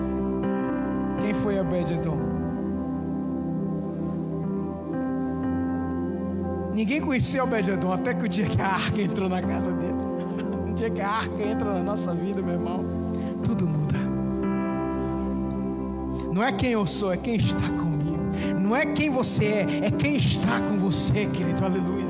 [1.25, 2.19] Quem foi Obed-Edom?
[6.75, 9.95] Ninguém conhecia Obed-Edom até que o dia que a arca entrou na casa dele.
[10.69, 12.85] o dia que a arca entra na nossa vida, meu irmão,
[13.43, 13.97] tudo muda.
[16.31, 18.19] Não é quem eu sou, é quem está comigo.
[18.61, 21.65] Não é quem você é, é quem está com você, querido.
[21.65, 22.05] Aleluia.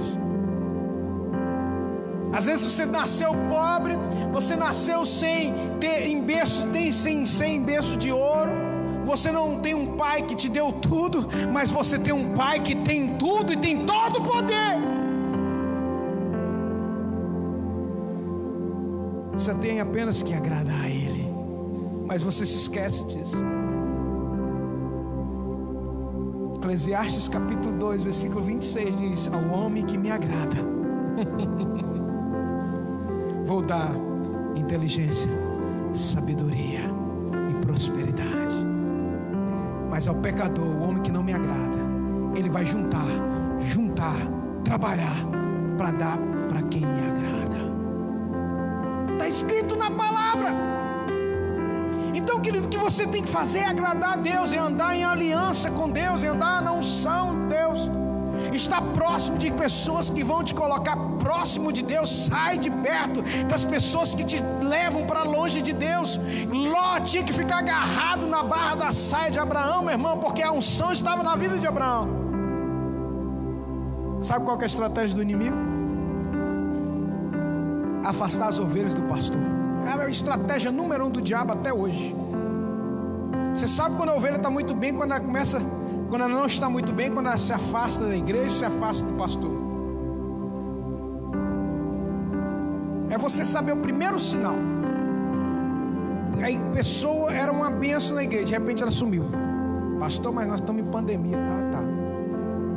[2.32, 3.96] Às vezes você nasceu pobre,
[4.32, 8.63] você nasceu sem ter em berço, sem, sem berço de ouro.
[9.04, 12.74] Você não tem um pai que te deu tudo, mas você tem um pai que
[12.74, 14.78] tem tudo e tem todo o poder.
[19.34, 21.28] Você tem apenas que agradar a Ele,
[22.06, 23.44] mas você se esquece disso.
[26.56, 30.56] Eclesiastes capítulo 2, versículo 26 diz: Ao homem que me agrada.
[33.44, 33.94] vou dar
[34.56, 35.30] inteligência,
[35.92, 36.80] sabedoria
[37.50, 38.43] e prosperidade.
[39.94, 41.78] Mas ao pecador, o homem que não me agrada,
[42.34, 43.06] ele vai juntar,
[43.60, 44.16] juntar,
[44.64, 45.24] trabalhar
[45.78, 47.56] para dar para quem me agrada.
[49.12, 50.52] Está escrito na palavra.
[52.12, 55.04] Então, querido, o que você tem que fazer é agradar a Deus, é andar em
[55.04, 57.88] aliança com Deus, é andar na unção de Deus
[58.56, 63.64] está próximo de pessoas que vão te colocar próximo de Deus, sai de perto das
[63.64, 66.20] pessoas que te levam para longe de Deus.
[66.48, 70.52] Ló tinha que ficar agarrado na barra da saia de Abraão, meu irmão, porque a
[70.52, 72.24] unção estava na vida de Abraão.
[74.22, 75.56] Sabe qual é a estratégia do inimigo?
[78.04, 79.40] Afastar as ovelhas do pastor.
[79.86, 82.14] É a estratégia número um do diabo até hoje.
[83.54, 85.62] Você sabe quando a ovelha está muito bem, quando ela começa
[86.08, 89.14] quando ela não está muito bem, quando ela se afasta da igreja, se afasta do
[89.14, 89.50] pastor.
[93.10, 94.56] É você saber o primeiro sinal.
[96.36, 99.24] A pessoa era uma benção na igreja, de repente ela sumiu.
[99.98, 101.38] Pastor, mas nós estamos em pandemia.
[101.38, 101.82] Ah, tá.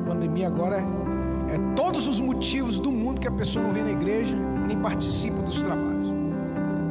[0.07, 3.91] Pandemia agora é, é todos os motivos do mundo que a pessoa não vem na
[3.91, 6.13] igreja, nem participa dos trabalhos.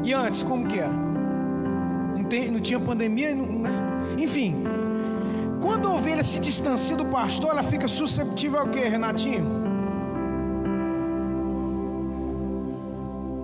[0.04, 0.92] E antes, como que era?
[0.92, 3.70] Não, tem, não tinha pandemia, não, né?
[4.18, 4.62] enfim.
[5.66, 9.44] Quando a ovelha se distancia do pastor, ela fica susceptível ao que, Renatinho?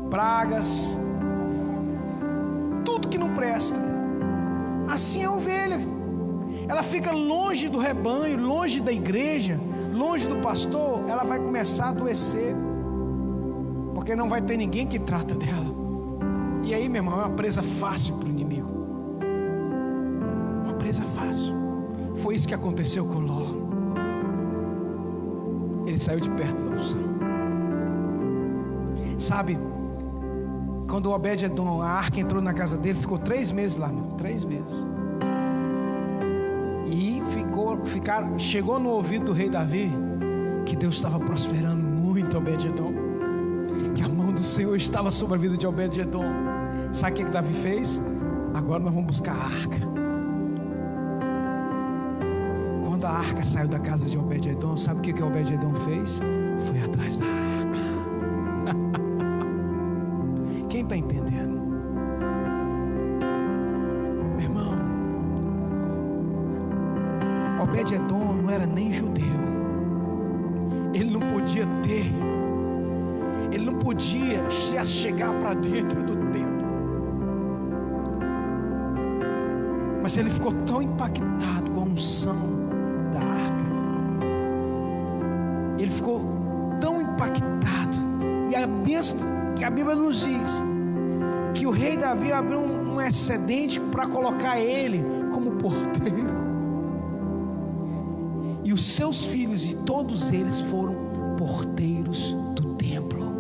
[0.08, 0.96] Pragas,
[2.84, 3.80] tudo que não presta.
[4.88, 5.80] Assim é a ovelha.
[6.68, 9.58] Ela fica longe do rebanho, longe da igreja,
[9.92, 12.54] longe do pastor, ela vai começar a adoecer,
[13.96, 15.74] porque não vai ter ninguém que trata dela.
[16.62, 18.70] E aí, meu irmão, é uma presa fácil para o inimigo.
[20.64, 21.61] Uma presa fácil.
[22.22, 23.42] Foi isso que aconteceu com Ló.
[25.84, 27.02] Ele saiu de perto da unção.
[29.18, 29.58] Sabe,
[30.88, 34.44] quando o Obed-Edom, a arca entrou na casa dele, ficou três meses lá, meu, três
[34.44, 34.86] meses.
[36.86, 39.90] E ficou, ficar, chegou no ouvido do rei Davi
[40.64, 42.92] que Deus estava prosperando muito Obed-Edom,
[43.96, 46.24] que a mão do Senhor estava sobre a vida de Obed-Edom.
[46.92, 48.00] Sabe o que, que Davi fez?
[48.54, 49.91] Agora nós vamos buscar a arca.
[53.02, 56.20] Quando a arca saiu da casa de Obed-Edom, sabe o que, que Obed-Edom fez?
[56.68, 57.80] Foi atrás da arca.
[60.70, 61.60] Quem está entendendo?
[64.36, 64.78] Meu irmão,
[67.64, 69.24] Obed-Edom não era nem judeu.
[70.94, 72.06] Ele não podia ter,
[73.50, 76.68] ele não podia chegar para dentro do templo.
[80.00, 82.61] Mas ele ficou tão impactado com a unção
[83.12, 83.64] da arca.
[85.78, 86.22] Ele ficou
[86.80, 87.98] tão impactado.
[88.50, 89.18] E a bênção
[89.56, 90.62] que a Bíblia nos diz
[91.54, 95.02] que o rei Davi abriu um, excedente para colocar ele
[95.32, 96.42] como porteiro.
[98.64, 100.94] E os seus filhos e todos eles foram
[101.36, 103.32] porteiros do templo.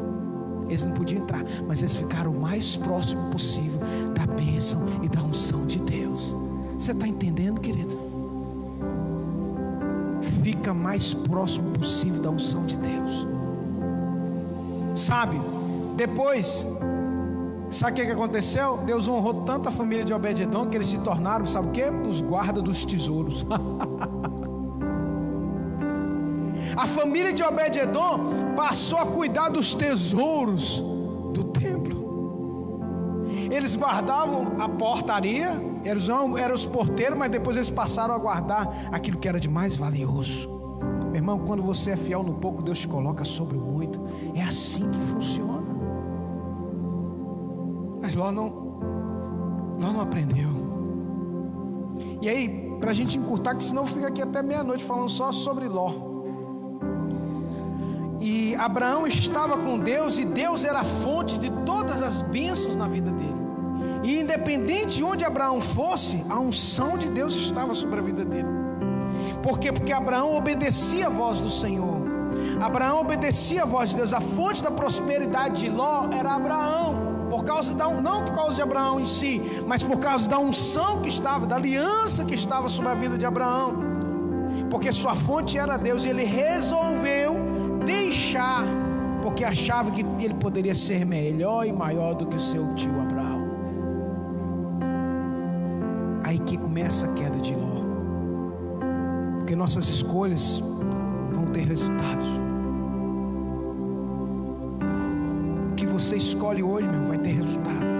[0.68, 3.80] Eles não podiam entrar, mas eles ficaram o mais próximo possível
[4.14, 6.34] da bênção e da unção de Deus.
[6.78, 8.01] Você está entendendo, querido?
[10.52, 13.26] Fica mais próximo possível da unção de Deus.
[14.94, 15.40] Sabe?
[15.96, 16.66] Depois,
[17.70, 18.76] sabe o que, que aconteceu?
[18.84, 21.84] Deus honrou tanto a família de Obed-Edom que eles se tornaram, sabe o que?
[21.84, 23.46] Os guardas dos tesouros.
[26.76, 30.84] a família de Obed-Edom passou a cuidar dos tesouros
[31.32, 32.02] do templo.
[33.50, 38.88] Eles guardavam a portaria, eles não eram os porteiros, mas depois eles passaram a guardar
[38.92, 40.48] aquilo que era de mais valioso.
[41.06, 44.00] Meu irmão, quando você é fiel no pouco, Deus te coloca sobre o muito.
[44.34, 45.62] É assim que funciona.
[48.00, 48.48] Mas Ló não,
[49.78, 50.48] Ló não aprendeu.
[52.20, 55.68] E aí, para a gente encurtar, que senão fica aqui até meia-noite falando só sobre
[55.68, 55.92] Ló.
[58.20, 62.86] E Abraão estava com Deus e Deus era a fonte de todas as bênçãos na
[62.86, 63.41] vida dele.
[64.02, 68.48] E independente de onde Abraão fosse, a unção de Deus estava sobre a vida dele.
[69.42, 69.70] Por quê?
[69.72, 72.02] Porque Abraão obedecia a voz do Senhor.
[72.60, 74.12] Abraão obedecia a voz de Deus.
[74.12, 78.60] A fonte da prosperidade de Ló era Abraão por causa da não por causa de
[78.60, 82.90] Abraão em si, mas por causa da unção que estava, da aliança que estava sobre
[82.90, 83.74] a vida de Abraão.
[84.70, 87.34] Porque sua fonte era Deus, e ele resolveu
[87.86, 88.66] deixar,
[89.22, 93.21] porque achava que ele poderia ser melhor e maior do que o seu tio Abraão.
[96.32, 97.82] Aí que começa a queda de Ló.
[99.38, 100.62] Porque nossas escolhas
[101.30, 102.42] vão ter resultados.
[105.92, 107.92] você escolhe hoje, meu, vai ter resultado.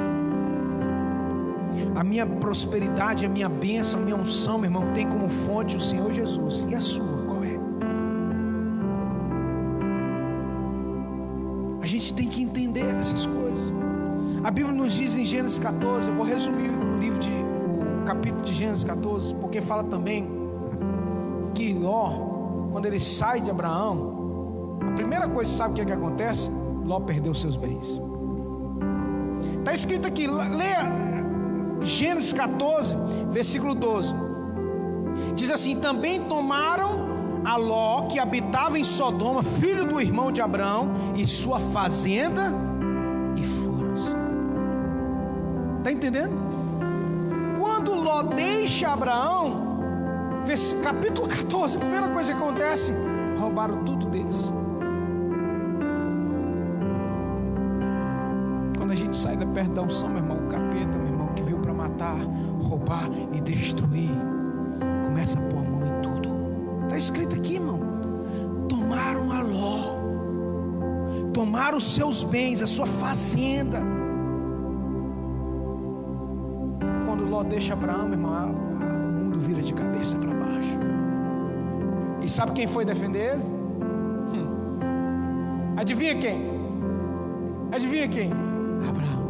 [1.95, 5.81] A minha prosperidade, a minha bênção, a minha unção, meu irmão, tem como fonte o
[5.81, 6.67] Senhor Jesus.
[6.71, 7.59] E a sua, qual é?
[11.83, 13.73] A gente tem que entender essas coisas.
[14.43, 16.72] A Bíblia nos diz em Gênesis 14, eu vou resumir
[18.03, 20.29] capítulo de Gênesis 14, porque fala também
[21.55, 25.93] que Ló, quando ele sai de Abraão, a primeira coisa, sabe o que, é que
[25.93, 26.51] acontece?
[26.85, 28.01] Ló perdeu seus bens.
[29.59, 30.91] Está escrito aqui, leia
[31.81, 32.97] Gênesis 14,
[33.31, 34.15] versículo 12.
[35.35, 37.13] Diz assim: Também tomaram
[37.45, 42.53] a Ló, que habitava em Sodoma, filho do irmão de Abraão, e sua fazenda,
[43.37, 44.15] e foram-se.
[45.79, 46.52] Está entendendo?
[48.13, 49.81] Quando Ló deixa Abraão,
[50.83, 52.93] capítulo 14, a primeira coisa que acontece:
[53.39, 54.53] roubaram tudo deles.
[58.91, 61.57] a gente sai da perto da unção, meu irmão, o capeta, meu irmão, que veio
[61.57, 62.19] para matar,
[62.61, 64.11] roubar e destruir,
[65.03, 66.29] começa a pôr a mão em tudo.
[66.85, 67.81] Está escrito aqui, irmão.
[68.69, 69.97] Tomaram a Ló,
[71.33, 73.81] tomaram os seus bens, a sua fazenda.
[77.49, 80.79] Deixa Abraão, meu irmão, o mundo vira de cabeça para baixo.
[82.23, 83.37] E sabe quem foi defender?
[83.37, 84.79] Hum.
[85.77, 86.51] Adivinha quem?
[87.71, 88.31] Adivinha quem?
[88.89, 89.23] Abraão.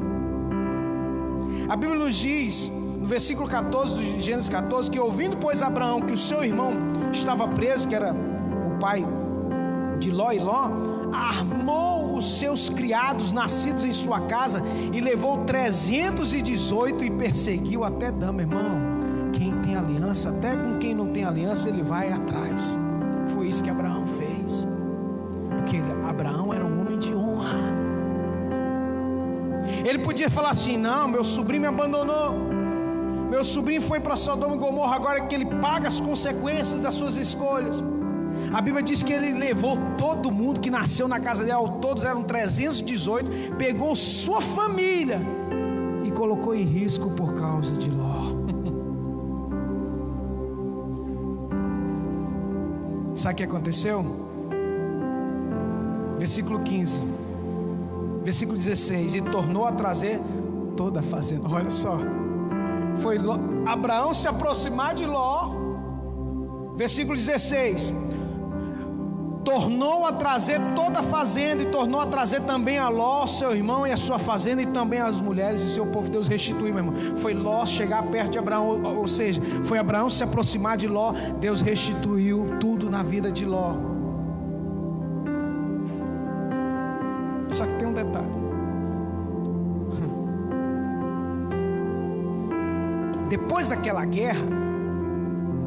[1.69, 6.13] A Bíblia nos diz, no versículo 14 de Gênesis 14, que ouvindo, pois, Abraão que
[6.13, 6.73] o seu irmão
[7.13, 9.07] estava preso, que era o pai
[9.99, 10.71] de Ló e Ló,
[11.13, 14.63] armou os seus criados nascidos em sua casa
[14.93, 18.81] e levou 318 e perseguiu até Dama, irmão.
[19.33, 22.79] Quem tem aliança, até com quem não tem aliança, ele vai atrás.
[23.35, 24.69] Foi isso que Abraão fez.
[25.57, 27.59] Porque Abraão era um homem de honra.
[29.85, 32.35] Ele podia falar assim: não, meu sobrinho me abandonou.
[33.29, 37.17] Meu sobrinho foi para Sodoma e Gomorra, agora que ele paga as consequências das suas
[37.17, 37.83] escolhas.
[38.53, 42.23] A Bíblia diz que ele levou todo mundo que nasceu na casa dele, todos eram
[42.23, 45.23] 318, pegou sua família
[46.05, 48.43] e colocou em risco por causa de Ló.
[53.17, 54.05] Sabe o que aconteceu?
[56.19, 57.01] Versículo 15,
[58.23, 60.21] versículo 16: E tornou a trazer
[60.77, 61.49] toda a fazenda.
[61.49, 61.99] Olha só,
[62.99, 65.53] foi Ló, Abraão se aproximar de Ló,
[66.77, 67.95] versículo 16:
[69.45, 73.87] tornou a trazer toda a fazenda e tornou a trazer também a Ló, seu irmão,
[73.87, 76.09] e a sua fazenda, e também as mulheres e seu povo.
[76.09, 77.17] Deus restituiu, meu irmão.
[77.17, 81.61] Foi Ló chegar perto de Abraão, ou, seja, foi Abraão se aproximar de Ló, Deus
[81.61, 83.75] restituiu tudo na vida de Ló.
[87.53, 88.43] Só que tem um detalhe.
[93.29, 94.45] Depois daquela guerra,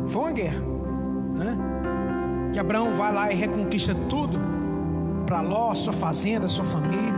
[0.07, 0.61] foi uma guerra,
[1.33, 1.57] né?
[2.51, 4.39] Que Abraão vai lá e reconquista tudo
[5.25, 7.13] para Ló, sua fazenda, sua família,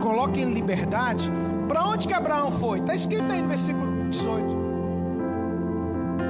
[0.00, 1.30] coloca em liberdade.
[1.68, 2.80] Para onde que Abraão foi?
[2.80, 4.60] Está escrito aí no versículo 18.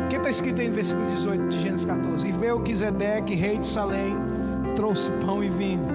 [0.04, 2.28] O que está escrito aí no versículo 18 de Gênesis 14?
[2.28, 4.16] E Melquisedeque, rei de Salém,
[4.74, 5.86] trouxe pão e vinho.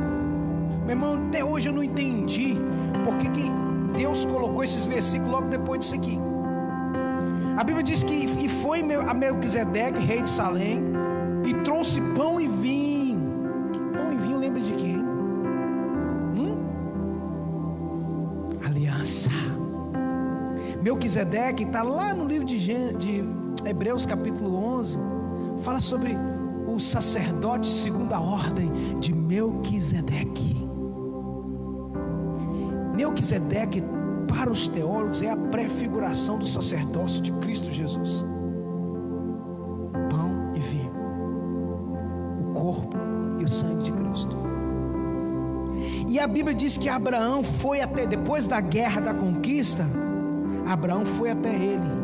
[0.86, 2.56] Meu irmão, até hoje eu não entendi
[3.04, 3.52] por que, que
[3.96, 6.20] Deus colocou esses versículos logo depois disso aqui.
[7.58, 10.84] A Bíblia diz que e foi a Melquisedeque, rei de Salém,
[11.46, 13.22] e trouxe pão e vinho.
[13.94, 14.98] Pão e vinho lembra de quem?
[16.36, 16.58] Hum?
[18.66, 19.30] Aliança.
[20.82, 22.58] Melquisedeque está lá no livro de,
[22.94, 23.24] de
[23.66, 25.00] Hebreus capítulo 11.
[25.62, 26.18] Fala sobre
[26.68, 30.56] o sacerdote segundo a ordem de Melquisedeque.
[32.96, 33.84] Melquisedeque,
[34.28, 38.26] para os teólogos, é a prefiguração do sacerdócio de Cristo Jesus.
[46.26, 49.88] A Bíblia diz que Abraão foi até, depois da guerra da conquista,
[50.66, 51.96] Abraão foi até ele.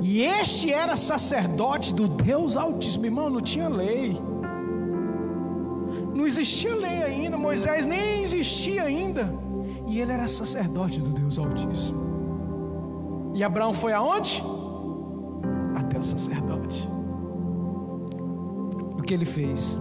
[0.00, 3.04] E este era sacerdote do Deus Altíssimo.
[3.06, 4.16] Irmão, não tinha lei.
[6.14, 7.36] Não existia lei ainda.
[7.36, 9.34] Moisés nem existia ainda.
[9.88, 13.32] E ele era sacerdote do Deus Altíssimo.
[13.34, 14.40] E Abraão foi aonde?
[15.74, 16.88] Até o sacerdote.
[18.96, 19.80] O que ele fez?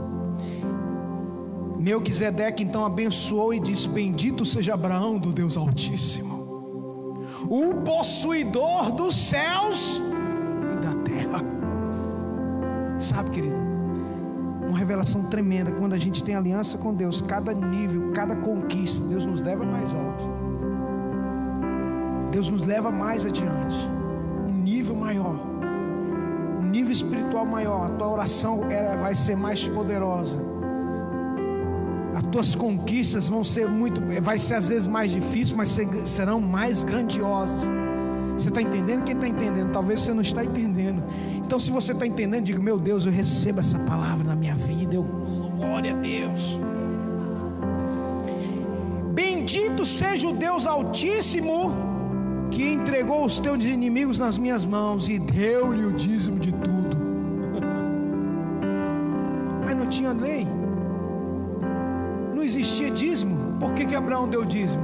[1.84, 7.20] Melquisedeque então abençoou e disse: Bendito seja Abraão do Deus Altíssimo,
[7.50, 10.02] o possuidor dos céus
[10.72, 11.44] e da terra.
[12.98, 13.58] Sabe, querido,
[14.66, 19.26] uma revelação tremenda quando a gente tem aliança com Deus, cada nível, cada conquista, Deus
[19.26, 20.24] nos leva mais alto.
[22.32, 23.76] Deus nos leva mais adiante,
[24.48, 25.38] um nível maior,
[26.62, 27.88] um nível espiritual maior.
[27.88, 30.53] A tua oração ela vai ser mais poderosa
[32.16, 35.70] as tuas conquistas vão ser muito, vai ser às vezes mais difícil, mas
[36.06, 37.70] serão mais grandiosas.
[38.38, 39.04] Você está entendendo?
[39.04, 39.72] Quem está entendendo?
[39.72, 41.04] Talvez você não está entendendo.
[41.38, 44.96] Então, se você está entendendo, diga: Meu Deus, eu recebo essa palavra na minha vida.
[44.96, 46.60] Eu glória a Deus.
[49.14, 51.74] Bendito seja o Deus Altíssimo
[52.50, 56.98] que entregou os teus inimigos nas minhas mãos e deu-lhe o dízimo de tudo.
[59.66, 60.48] Mas não tinha lei
[62.60, 63.58] existia dízimo.
[63.60, 64.84] Por que, que Abraão deu dízimo?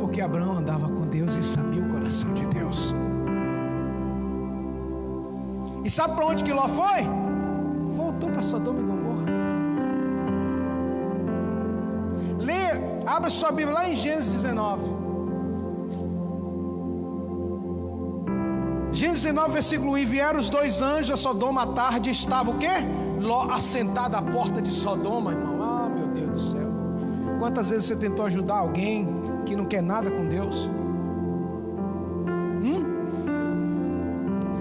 [0.00, 2.94] Porque Abraão andava com Deus e sabia o coração de Deus.
[5.84, 7.02] E sabe para onde que Ló foi?
[7.96, 9.24] Voltou para Sodoma e Gomorra.
[12.38, 14.98] Lê, abra sua Bíblia lá em Gênesis 19.
[18.92, 22.58] Gênesis 19, versículo 1: E vieram os dois anjos a Sodoma à tarde, estava o
[22.58, 22.76] quê?
[23.20, 25.47] Ló assentado à porta de Sodoma, irmão.
[27.38, 29.08] Quantas vezes você tentou ajudar alguém
[29.46, 30.68] que não quer nada com Deus?
[32.62, 32.84] Hum?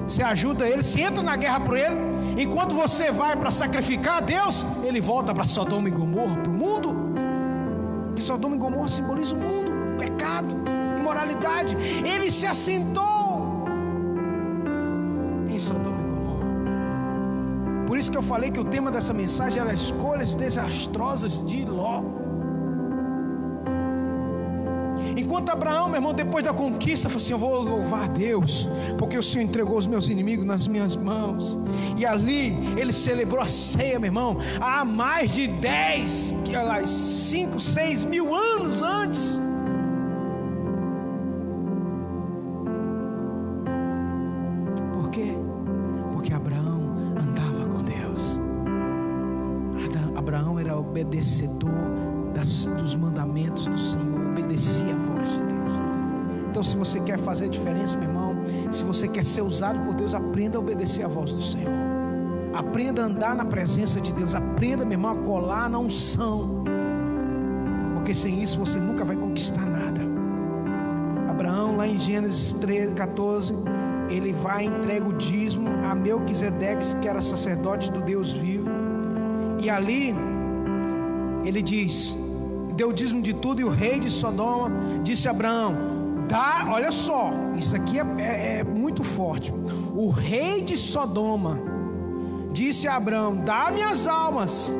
[0.07, 1.95] Você ajuda ele, você entra na guerra por ele.
[2.37, 6.53] Enquanto você vai para sacrificar a Deus, ele volta para Sodoma e Gomorra, para o
[6.53, 6.95] mundo.
[8.15, 10.55] Que Sodoma e Gomorra simboliza o mundo, pecado,
[10.99, 11.75] imoralidade.
[12.05, 13.65] Ele se assentou
[15.49, 16.45] em Sodoma e Gomorra.
[17.87, 22.03] Por isso que eu falei que o tema dessa mensagem era escolhas desastrosas de Ló.
[25.27, 28.65] Enquanto Abraão, meu irmão, depois da conquista, falou assim: Eu vou louvar Deus,
[28.97, 31.59] porque o Senhor entregou os meus inimigos nas minhas mãos.
[31.97, 36.33] E ali ele celebrou a ceia, meu irmão, há mais de 10,
[36.85, 39.41] 5, 6 mil anos antes.
[58.97, 61.71] Você quer ser usado por Deus, aprenda a obedecer a voz do Senhor.
[62.53, 64.33] Aprenda a andar na presença de Deus.
[64.33, 66.63] Aprenda, meu irmão, a colar na unção.
[67.93, 70.01] Porque sem isso você nunca vai conquistar nada.
[71.29, 73.53] Abraão, lá em Gênesis 13, 14,
[74.09, 78.67] ele vai e entrega o dízimo a Melquisedeques, que era sacerdote do Deus vivo.
[79.59, 80.15] E ali
[81.45, 82.17] ele diz:
[82.75, 84.71] deu o dízimo de tudo, e o rei de Sodoma
[85.03, 85.96] disse a Abraão:
[86.27, 89.53] dá, olha só, isso aqui é, é, é muito forte.
[89.95, 91.59] O rei de Sodoma
[92.51, 94.73] disse a Abraão: dá minhas almas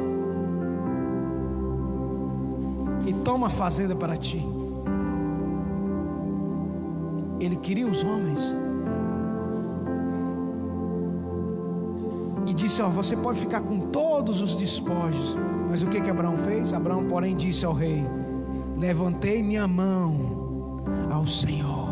[3.06, 4.46] e toma a fazenda para ti.
[7.40, 8.40] Ele queria os homens.
[12.46, 15.38] E disse: Ó, você pode ficar com todos os despojos,
[15.70, 16.74] mas o que que Abraão fez?
[16.74, 18.04] Abraão, porém, disse ao rei:
[18.78, 20.37] Levantei minha mão
[21.18, 21.90] ao Senhor,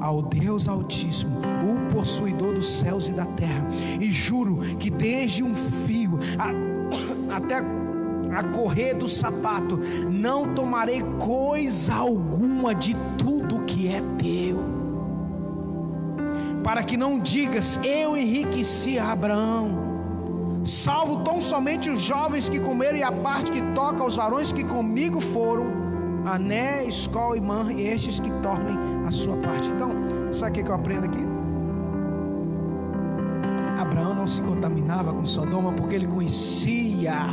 [0.00, 3.66] ao Deus Altíssimo, o possuidor dos céus e da terra,
[4.00, 6.50] e juro que desde um fio a,
[7.36, 7.58] até
[8.36, 9.78] a correr do sapato,
[10.10, 14.58] não tomarei coisa alguma de tudo que é teu.
[16.62, 19.94] Para que não digas, eu enriqueci Abraão
[20.64, 24.64] salvo tão somente os jovens que comeram e a parte que toca aos varões que
[24.64, 25.83] comigo foram,
[26.24, 29.70] Ané, Escol e Man, estes que tornem a sua parte.
[29.70, 29.90] Então,
[30.32, 31.24] sabe o que eu aprendo aqui?
[33.78, 37.26] Abraão não se contaminava com Sodoma porque ele conhecia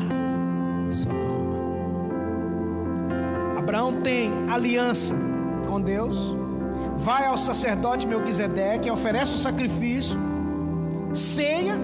[0.89, 1.31] Sodoma.
[3.57, 5.15] Abraão tem aliança
[5.67, 6.35] com Deus,
[6.97, 10.19] vai ao sacerdote Melquisedeque, oferece o sacrifício,
[11.13, 11.77] ceia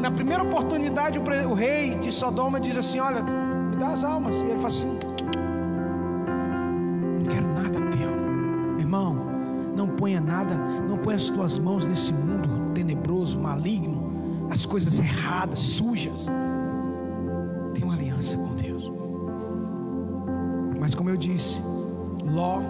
[0.00, 4.40] na primeira oportunidade, o, rei de Sodoma diz assim: Olha, me dá as almas.
[4.42, 4.98] E ele fala assim:
[10.18, 10.54] ponha nada,
[10.88, 16.26] não ponha as tuas mãos nesse mundo tenebroso, maligno, as coisas erradas, sujas.
[17.74, 18.90] Tem uma aliança com Deus.
[20.78, 21.62] Mas como eu disse,
[22.24, 22.60] Ló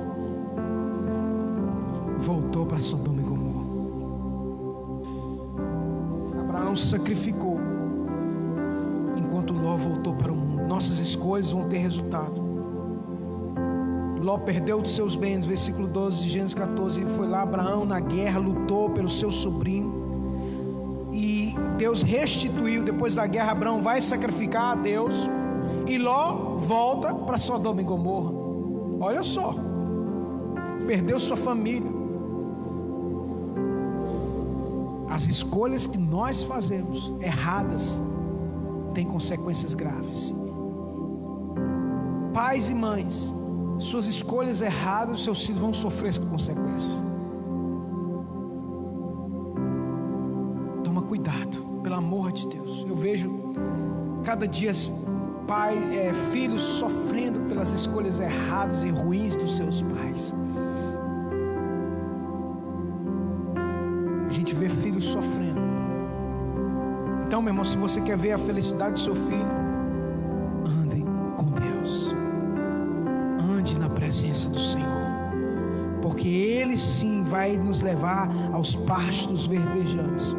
[2.19, 3.59] voltou para Sodoma e Gomorra.
[6.77, 7.59] sacrificou,
[9.17, 10.67] enquanto Ló voltou para o mundo.
[10.67, 12.48] Nossas escolhas vão ter resultado.
[14.29, 17.03] Ló perdeu os seus bens, versículo 12 de Gênesis 14.
[17.17, 21.09] Foi lá, Abraão na guerra, lutou pelo seu sobrinho.
[21.15, 22.83] E Deus restituiu.
[22.85, 25.15] Depois da guerra, Abraão vai sacrificar a Deus.
[25.87, 28.35] E Ló volta para Sodoma e Gomorra.
[29.01, 29.55] Olha só,
[30.87, 31.91] perdeu sua família
[35.09, 37.99] As escolhas que nós fazemos erradas
[38.93, 40.35] têm consequências graves.
[42.35, 43.35] Pais e mães,
[43.79, 47.03] suas escolhas erradas, seus filhos vão sofrer com consequências.
[50.85, 52.85] Toma cuidado, pelo amor de Deus.
[52.89, 53.31] Eu vejo
[54.25, 54.73] cada dia
[55.47, 60.35] pai, é, filhos sofrendo pelas escolhas erradas e ruins dos seus pais.
[64.59, 65.61] ver filhos sofrendo.
[67.27, 69.68] Então, meu irmão, se você quer ver a felicidade do seu filho,
[74.49, 74.89] presença do Senhor.
[76.03, 80.35] Porque Ele sim vai nos levar aos pastos verdejantes.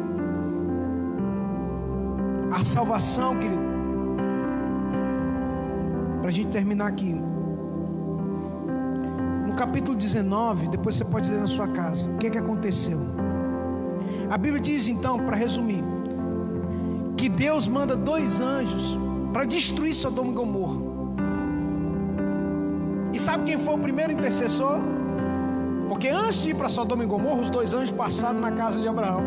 [2.52, 3.70] A salvação, querido.
[6.20, 7.14] Para a gente terminar aqui.
[9.46, 12.10] No capítulo 19, depois você pode ler na sua casa.
[12.10, 12.98] O que, é que aconteceu?
[14.30, 15.82] A Bíblia diz então, para resumir,
[17.16, 18.98] que Deus manda dois anjos
[19.32, 20.89] para destruir Sodoma e Gomorra.
[23.20, 24.80] Sabe quem foi o primeiro intercessor?
[25.88, 28.88] Porque antes de ir para Sodoma e Gomorra, os dois anjos passaram na casa de
[28.88, 29.20] Abraão.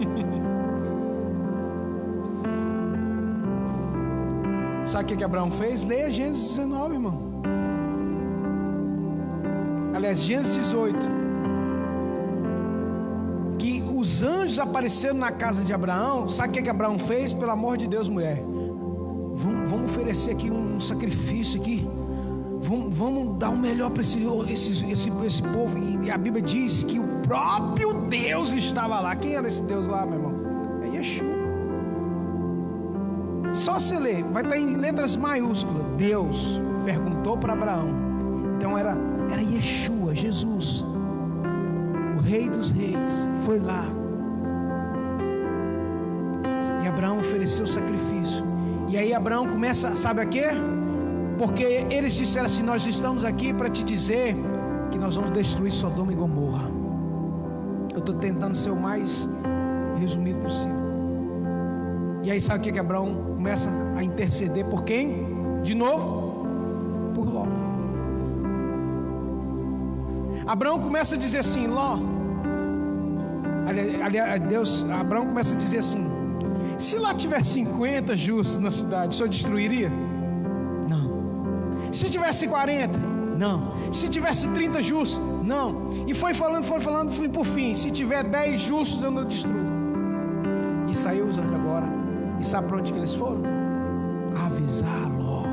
[4.84, 5.84] Sabe o que, que Abraão fez?
[5.84, 7.22] Leia Gênesis 19, irmão.
[9.94, 11.08] Aliás, Gênesis 18.
[13.60, 17.32] Que os anjos apareceram na casa de Abraão, sabe o que, que Abraão fez?
[17.32, 18.42] Pelo amor de Deus, mulher,
[19.34, 21.88] vamos, vamos oferecer aqui um sacrifício aqui.
[22.66, 25.78] Vamos, vamos dar o melhor para esse, esse, esse, esse povo.
[26.02, 29.14] E a Bíblia diz que o próprio Deus estava lá.
[29.14, 30.34] Quem era esse Deus lá, meu irmão?
[30.82, 31.36] É Yeshua.
[33.54, 35.84] Só se ler, vai estar em letras maiúsculas.
[35.96, 37.88] Deus perguntou para Abraão.
[38.56, 38.96] Então era,
[39.30, 40.84] era Yeshua, Jesus,
[42.18, 43.84] o Rei dos Reis, foi lá.
[46.82, 48.44] E Abraão ofereceu sacrifício.
[48.88, 50.48] E aí Abraão começa, sabe a quê?
[51.38, 54.36] Porque eles disseram assim: Nós estamos aqui para te dizer
[54.90, 56.70] que nós vamos destruir Sodoma e Gomorra.
[57.92, 59.28] Eu estou tentando ser o mais
[59.98, 60.76] resumido possível.
[62.22, 65.60] E aí sabe o que, que Abraão começa a interceder por quem?
[65.62, 66.46] De novo?
[67.14, 67.46] Por Ló.
[70.46, 71.98] Abraão começa a dizer assim: Ló.
[74.04, 76.06] Aliás, Deus, Abraão começa a dizer assim:
[76.78, 79.90] Se lá tiver 50 justos na cidade, o senhor destruiria?
[81.96, 82.98] Se tivesse 40,
[83.38, 83.72] não.
[83.90, 85.88] Se tivesse 30 justos, não.
[86.06, 87.72] E foi falando, foi falando, fui por fim.
[87.72, 89.54] Se tiver 10 justos, eu não destruo.
[90.88, 91.86] E saiu os agora.
[92.38, 93.42] E sabe para onde que eles foram?
[94.44, 95.44] Avisar Ló.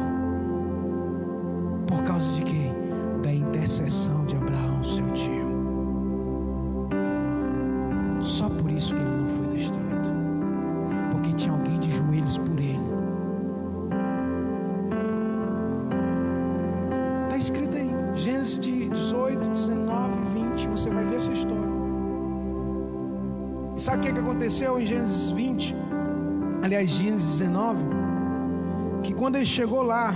[1.88, 2.72] Por causa de quê?
[3.22, 5.53] Da intercessão de Abraão, seu tio.
[24.84, 25.76] Em Gênesis 20?
[26.62, 27.86] Aliás, Gênesis 19.
[29.02, 30.14] Que quando ele chegou lá,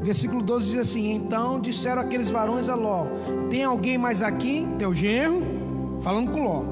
[0.00, 3.06] versículo 12 diz assim: Então disseram aqueles varões a Ló:
[3.50, 5.44] Tem alguém mais aqui, teu genro?
[6.00, 6.62] Falando com Ló.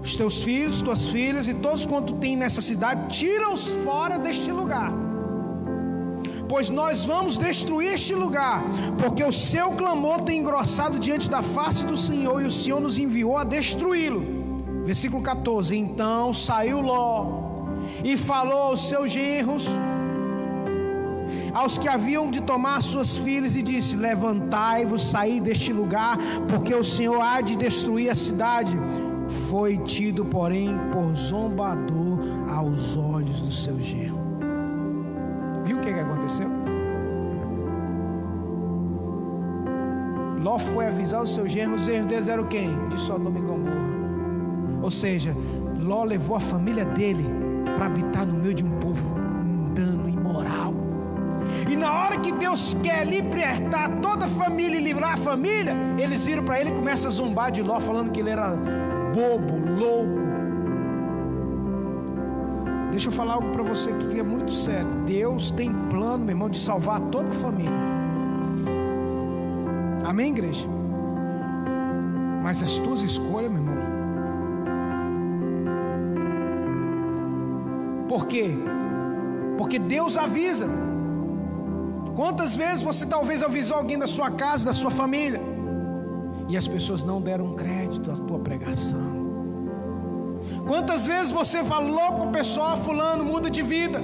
[0.00, 4.92] Os teus filhos, tuas filhas e todos quanto tem nessa cidade, tira-os fora deste lugar
[6.48, 8.64] pois nós vamos destruir este lugar,
[8.96, 12.96] porque o seu clamor tem engrossado diante da face do Senhor, e o Senhor nos
[12.96, 14.37] enviou a destruí-lo.
[14.88, 17.26] Versículo 14: Então saiu Ló
[18.02, 19.68] e falou aos seus genros,
[21.52, 26.16] aos que haviam de tomar suas filhas, e disse: Levantai-vos, saí deste lugar,
[26.48, 28.78] porque o Senhor há de destruir a cidade.
[29.50, 34.18] Foi tido, porém, por zombador aos olhos do seu genro.
[35.66, 36.48] Viu o que, que aconteceu?
[40.42, 42.88] Ló foi avisar os seus genros, os genros deles eram quem?
[42.88, 43.97] De Sodoma e Gomorra.
[44.82, 45.34] Ou seja,
[45.78, 47.24] Ló levou a família dele
[47.76, 50.74] para habitar no meio de um povo mundano, imoral.
[51.68, 56.24] E na hora que Deus quer libertar toda a família e livrar a família, eles
[56.26, 58.54] viram para ele e começam a zombar de Ló, falando que ele era
[59.14, 60.28] bobo, louco,
[62.98, 64.88] Deixa eu falar algo para você que é muito sério.
[65.06, 67.70] Deus tem plano, meu irmão, de salvar toda a família.
[70.04, 70.66] Amém, igreja?
[72.42, 73.87] Mas as tuas escolhas, meu irmão.
[78.08, 78.50] Por quê?
[79.56, 80.68] Porque Deus avisa.
[82.16, 85.40] Quantas vezes você talvez avisou alguém da sua casa, da sua família,
[86.48, 89.18] e as pessoas não deram crédito à tua pregação?
[90.66, 94.02] Quantas vezes você falou com o pessoal, fulano, muda de vida?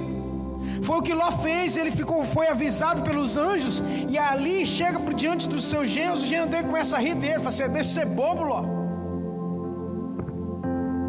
[0.81, 5.13] Foi o que Ló fez, ele ficou, foi avisado pelos anjos, e ali chega por
[5.13, 7.95] diante dos seus genros, o genro dele começa a rir dele, fala assim, deixa de
[7.95, 8.63] ser bobo, Ló.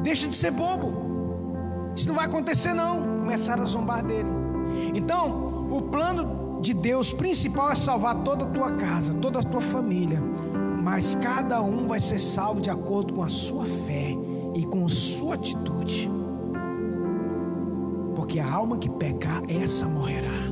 [0.03, 1.06] Deixa de ser bobo.
[1.97, 3.21] Isso não vai acontecer não.
[3.21, 4.29] Começaram a zombar dele.
[4.95, 9.61] Então, o plano de Deus principal é salvar toda a tua casa, toda a tua
[9.61, 10.21] família.
[10.83, 14.15] Mas cada um vai ser salvo de acordo com a sua fé
[14.55, 16.11] e com sua atitude.
[18.15, 20.47] Porque a alma que pecar, essa morrerá.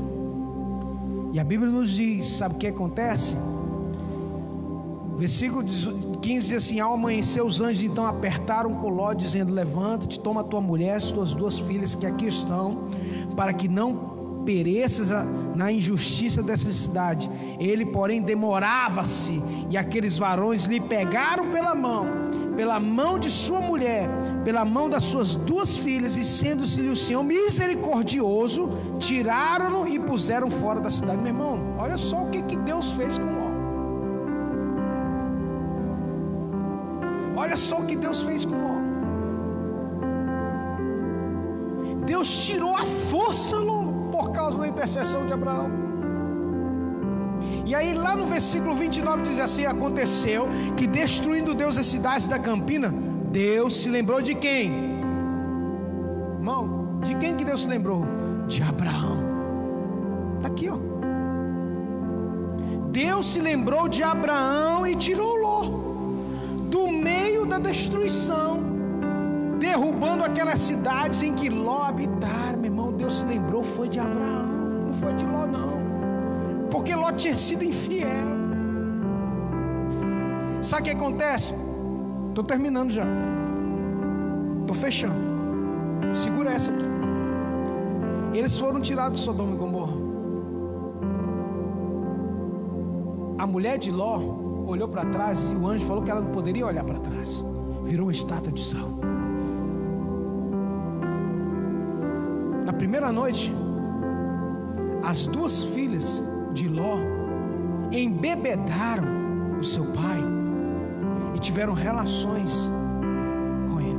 [1.32, 3.36] E a Bíblia nos diz: sabe o que acontece?
[5.16, 10.42] Versículo 15 diz assim: Ao amanhecer, os anjos então apertaram o Ló, dizendo: Levanta-te, toma
[10.42, 12.88] tua mulher, as tuas duas filhas que aqui estão,
[13.36, 15.08] para que não pereças
[15.54, 17.30] na injustiça dessa cidade.
[17.58, 22.06] Ele, porém, demorava-se, e aqueles varões lhe pegaram pela mão,
[22.56, 24.08] pela mão de sua mulher,
[24.44, 30.80] pela mão das suas duas filhas, e sendo-se o Senhor misericordioso, tiraram-no e puseram fora
[30.80, 31.18] da cidade.
[31.18, 33.53] Meu irmão, olha só o que, que Deus fez com Ló.
[37.44, 38.76] Olha só o que Deus fez com Ló.
[42.06, 45.68] Deus tirou a força, Ló por causa da intercessão de Abraão.
[47.66, 52.38] E aí, lá no versículo 29 diz assim: Aconteceu que, destruindo Deus as cidades da
[52.38, 52.94] campina,
[53.30, 54.72] Deus se lembrou de quem?
[56.38, 58.06] Irmão, de quem que Deus se lembrou?
[58.48, 59.18] De Abraão.
[60.38, 60.78] Está aqui, ó.
[62.90, 65.33] Deus se lembrou de Abraão e tirou
[67.54, 68.62] da destruição,
[69.60, 72.56] derrubando aquelas cidades em que Ló habitara.
[72.56, 74.46] Meu irmão, Deus se lembrou foi de Abraão,
[74.86, 78.34] não foi de Ló, não, porque Ló tinha sido infiel.
[80.62, 81.54] Sabe o que acontece?
[82.30, 83.04] Estou terminando já,
[84.62, 85.22] estou fechando.
[86.12, 86.86] Segura essa aqui.
[88.32, 89.96] Eles foram tirados de Sodoma e Gomorra.
[93.38, 96.66] A mulher de Ló olhou para trás e o anjo falou que ela não poderia
[96.66, 97.44] olhar para trás.
[97.84, 98.88] Virou uma estátua de sal.
[102.64, 103.54] Na primeira noite,
[105.02, 106.98] as duas filhas de Ló
[107.92, 110.22] embebedaram o seu pai
[111.34, 112.70] e tiveram relações
[113.70, 113.98] com ele.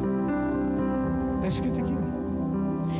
[1.35, 2.04] Está escrito aqui.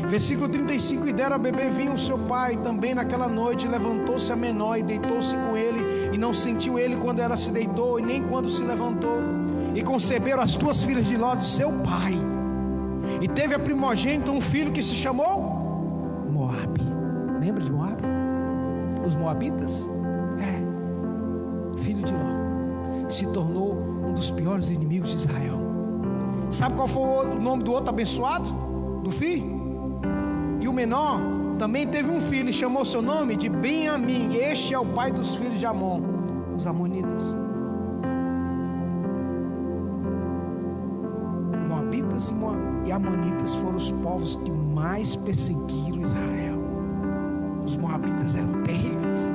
[0.07, 3.67] Versículo 35: E deram a beber vinho ao seu pai também naquela noite.
[3.67, 6.13] Levantou-se a menor e deitou-se com ele.
[6.13, 9.19] E não sentiu ele quando ela se deitou, e nem quando se levantou.
[9.73, 12.13] E conceberam as duas filhas de Ló, seu pai.
[13.21, 16.81] E teve a primogênita um filho que se chamou Moabe.
[17.39, 18.03] Lembra de Moabe?
[19.05, 19.89] Os Moabitas?
[20.39, 21.81] É.
[21.81, 23.09] Filho de Ló.
[23.09, 23.73] Se tornou
[24.05, 25.59] um dos piores inimigos de Israel.
[26.51, 28.49] Sabe qual foi o nome do outro abençoado?
[29.03, 29.54] Do filho?
[30.75, 31.21] Menor
[31.57, 34.35] também teve um filho e chamou seu nome de Benjamim.
[34.35, 36.01] Este é o pai dos filhos de Amon,
[36.57, 37.35] os amonitas.
[41.69, 42.33] Moabitas
[42.85, 46.57] e Amonitas foram os povos que mais perseguiram Israel.
[47.65, 49.31] Os Moabitas eram terríveis.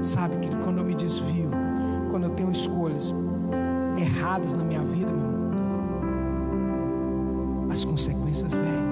[0.00, 1.50] Sabe que quando eu me desvio,
[2.10, 3.14] quando eu tenho escolhas
[3.98, 5.33] erradas na minha vida, meu
[7.74, 8.84] as consequências vêm.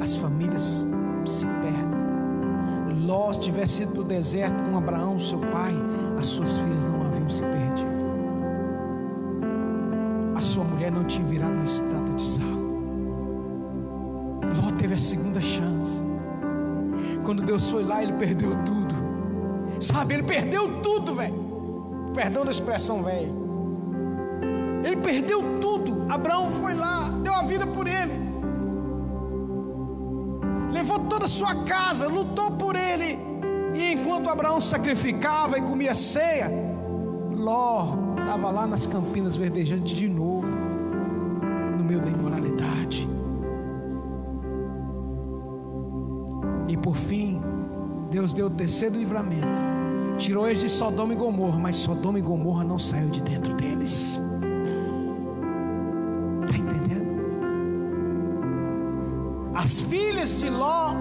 [0.00, 0.88] As famílias
[1.26, 3.06] se perdem.
[3.06, 5.74] Ló tivesse ido para o deserto com Abraão, seu pai,
[6.18, 7.94] as suas filhas não haviam se perdido.
[10.34, 12.46] A sua mulher não tinha virado uma estátua de sal.
[14.56, 16.02] Ló teve a segunda chance.
[17.24, 18.94] Quando Deus foi lá, ele perdeu tudo.
[19.80, 21.44] Sabe, ele perdeu tudo, velho.
[22.14, 23.44] Perdão da expressão, velho.
[24.82, 25.93] Ele perdeu tudo.
[26.08, 28.12] Abraão foi lá, deu a vida por ele.
[30.70, 33.18] Levou toda a sua casa, lutou por ele.
[33.74, 36.50] E enquanto Abraão sacrificava e comia ceia,
[37.30, 40.46] Ló estava lá nas campinas verdejantes de novo,
[41.78, 43.08] no meio da imoralidade.
[46.68, 47.40] E por fim,
[48.10, 49.62] Deus deu o terceiro livramento.
[50.16, 54.18] Tirou eles de Sodoma e Gomorra, mas Sodoma e Gomorra não saiu de dentro deles.
[59.64, 60.94] As filhas de Ló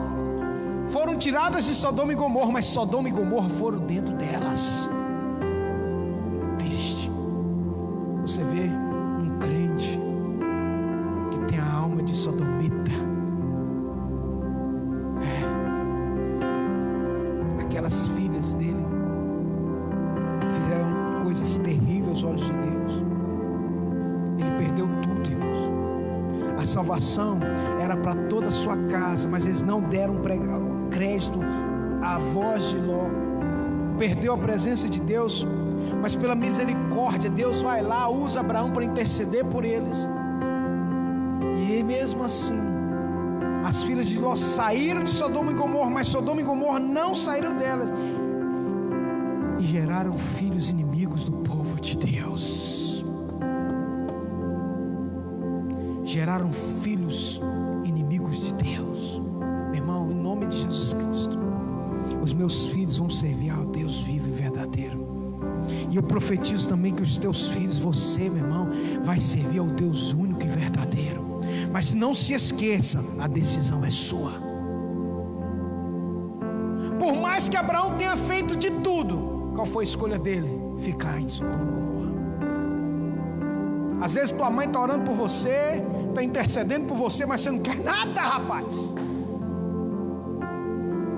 [0.88, 4.90] foram tiradas de Sodoma e Gomorra, mas Sodoma e Gomorra foram dentro delas.
[6.58, 7.12] Triste.
[8.22, 8.70] Você vê
[9.20, 10.00] um crente
[11.30, 12.92] que tem a alma de sodomita.
[15.22, 15.44] É.
[17.64, 18.86] Aquelas filhas dele
[20.56, 23.04] fizeram coisas terríveis aos olhos de Deus.
[24.38, 25.63] Ele perdeu tudo, irmãos.
[26.64, 27.40] A salvação
[27.82, 30.22] era para toda a sua casa, mas eles não deram
[30.90, 31.38] crédito
[32.02, 33.04] à voz de Ló.
[34.00, 35.46] Perdeu a presença de Deus,
[36.02, 40.08] mas pela misericórdia, Deus vai lá, usa Abraão para interceder por eles.
[41.70, 42.62] E mesmo assim,
[43.66, 47.58] as filhas de Ló saíram de Sodoma e Gomorra, mas Sodoma e Gomorra não saíram
[47.58, 47.90] delas.
[49.60, 52.73] E geraram filhos inimigos do povo de Deus.
[56.14, 57.42] Geraram filhos
[57.84, 59.20] inimigos de Deus.
[59.72, 61.40] Meu irmão, em nome de Jesus Cristo,
[62.22, 65.04] os meus filhos vão servir ao Deus vivo e verdadeiro.
[65.90, 68.70] E eu profetizo também que os teus filhos, você, meu irmão,
[69.04, 71.24] vai servir ao Deus único e verdadeiro.
[71.72, 74.34] Mas não se esqueça, a decisão é sua.
[77.00, 80.62] Por mais que Abraão tenha feito de tudo, qual foi a escolha dele?
[80.78, 81.84] Ficar em Sodoma.
[84.00, 85.82] Às vezes tua mãe está orando por você,
[86.14, 88.94] está intercedendo por você, mas você não quer nada, rapaz.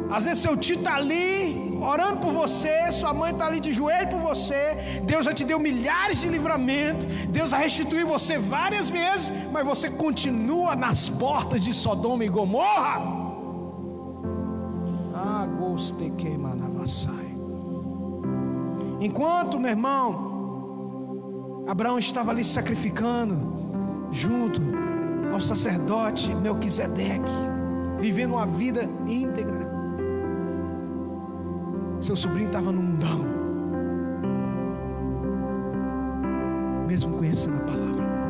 [0.10, 4.08] Às vezes seu tio está ali orando por você, sua mãe está ali de joelho
[4.08, 7.06] por você, Deus já te deu milhares de livramentos,
[7.38, 12.96] Deus já restituiu você várias vezes, mas você continua nas portas de Sodoma e Gomorra.
[15.14, 16.66] Ah, gostei queimar na
[19.02, 23.36] Enquanto, meu irmão, Abraão estava ali sacrificando
[24.12, 24.62] junto
[25.36, 27.30] ao sacerdote Melquisedeque,
[28.00, 29.70] vivendo uma vida íntegra.
[32.00, 33.20] Seu sobrinho estava no mundão,
[36.88, 38.25] mesmo conhecendo a palavra.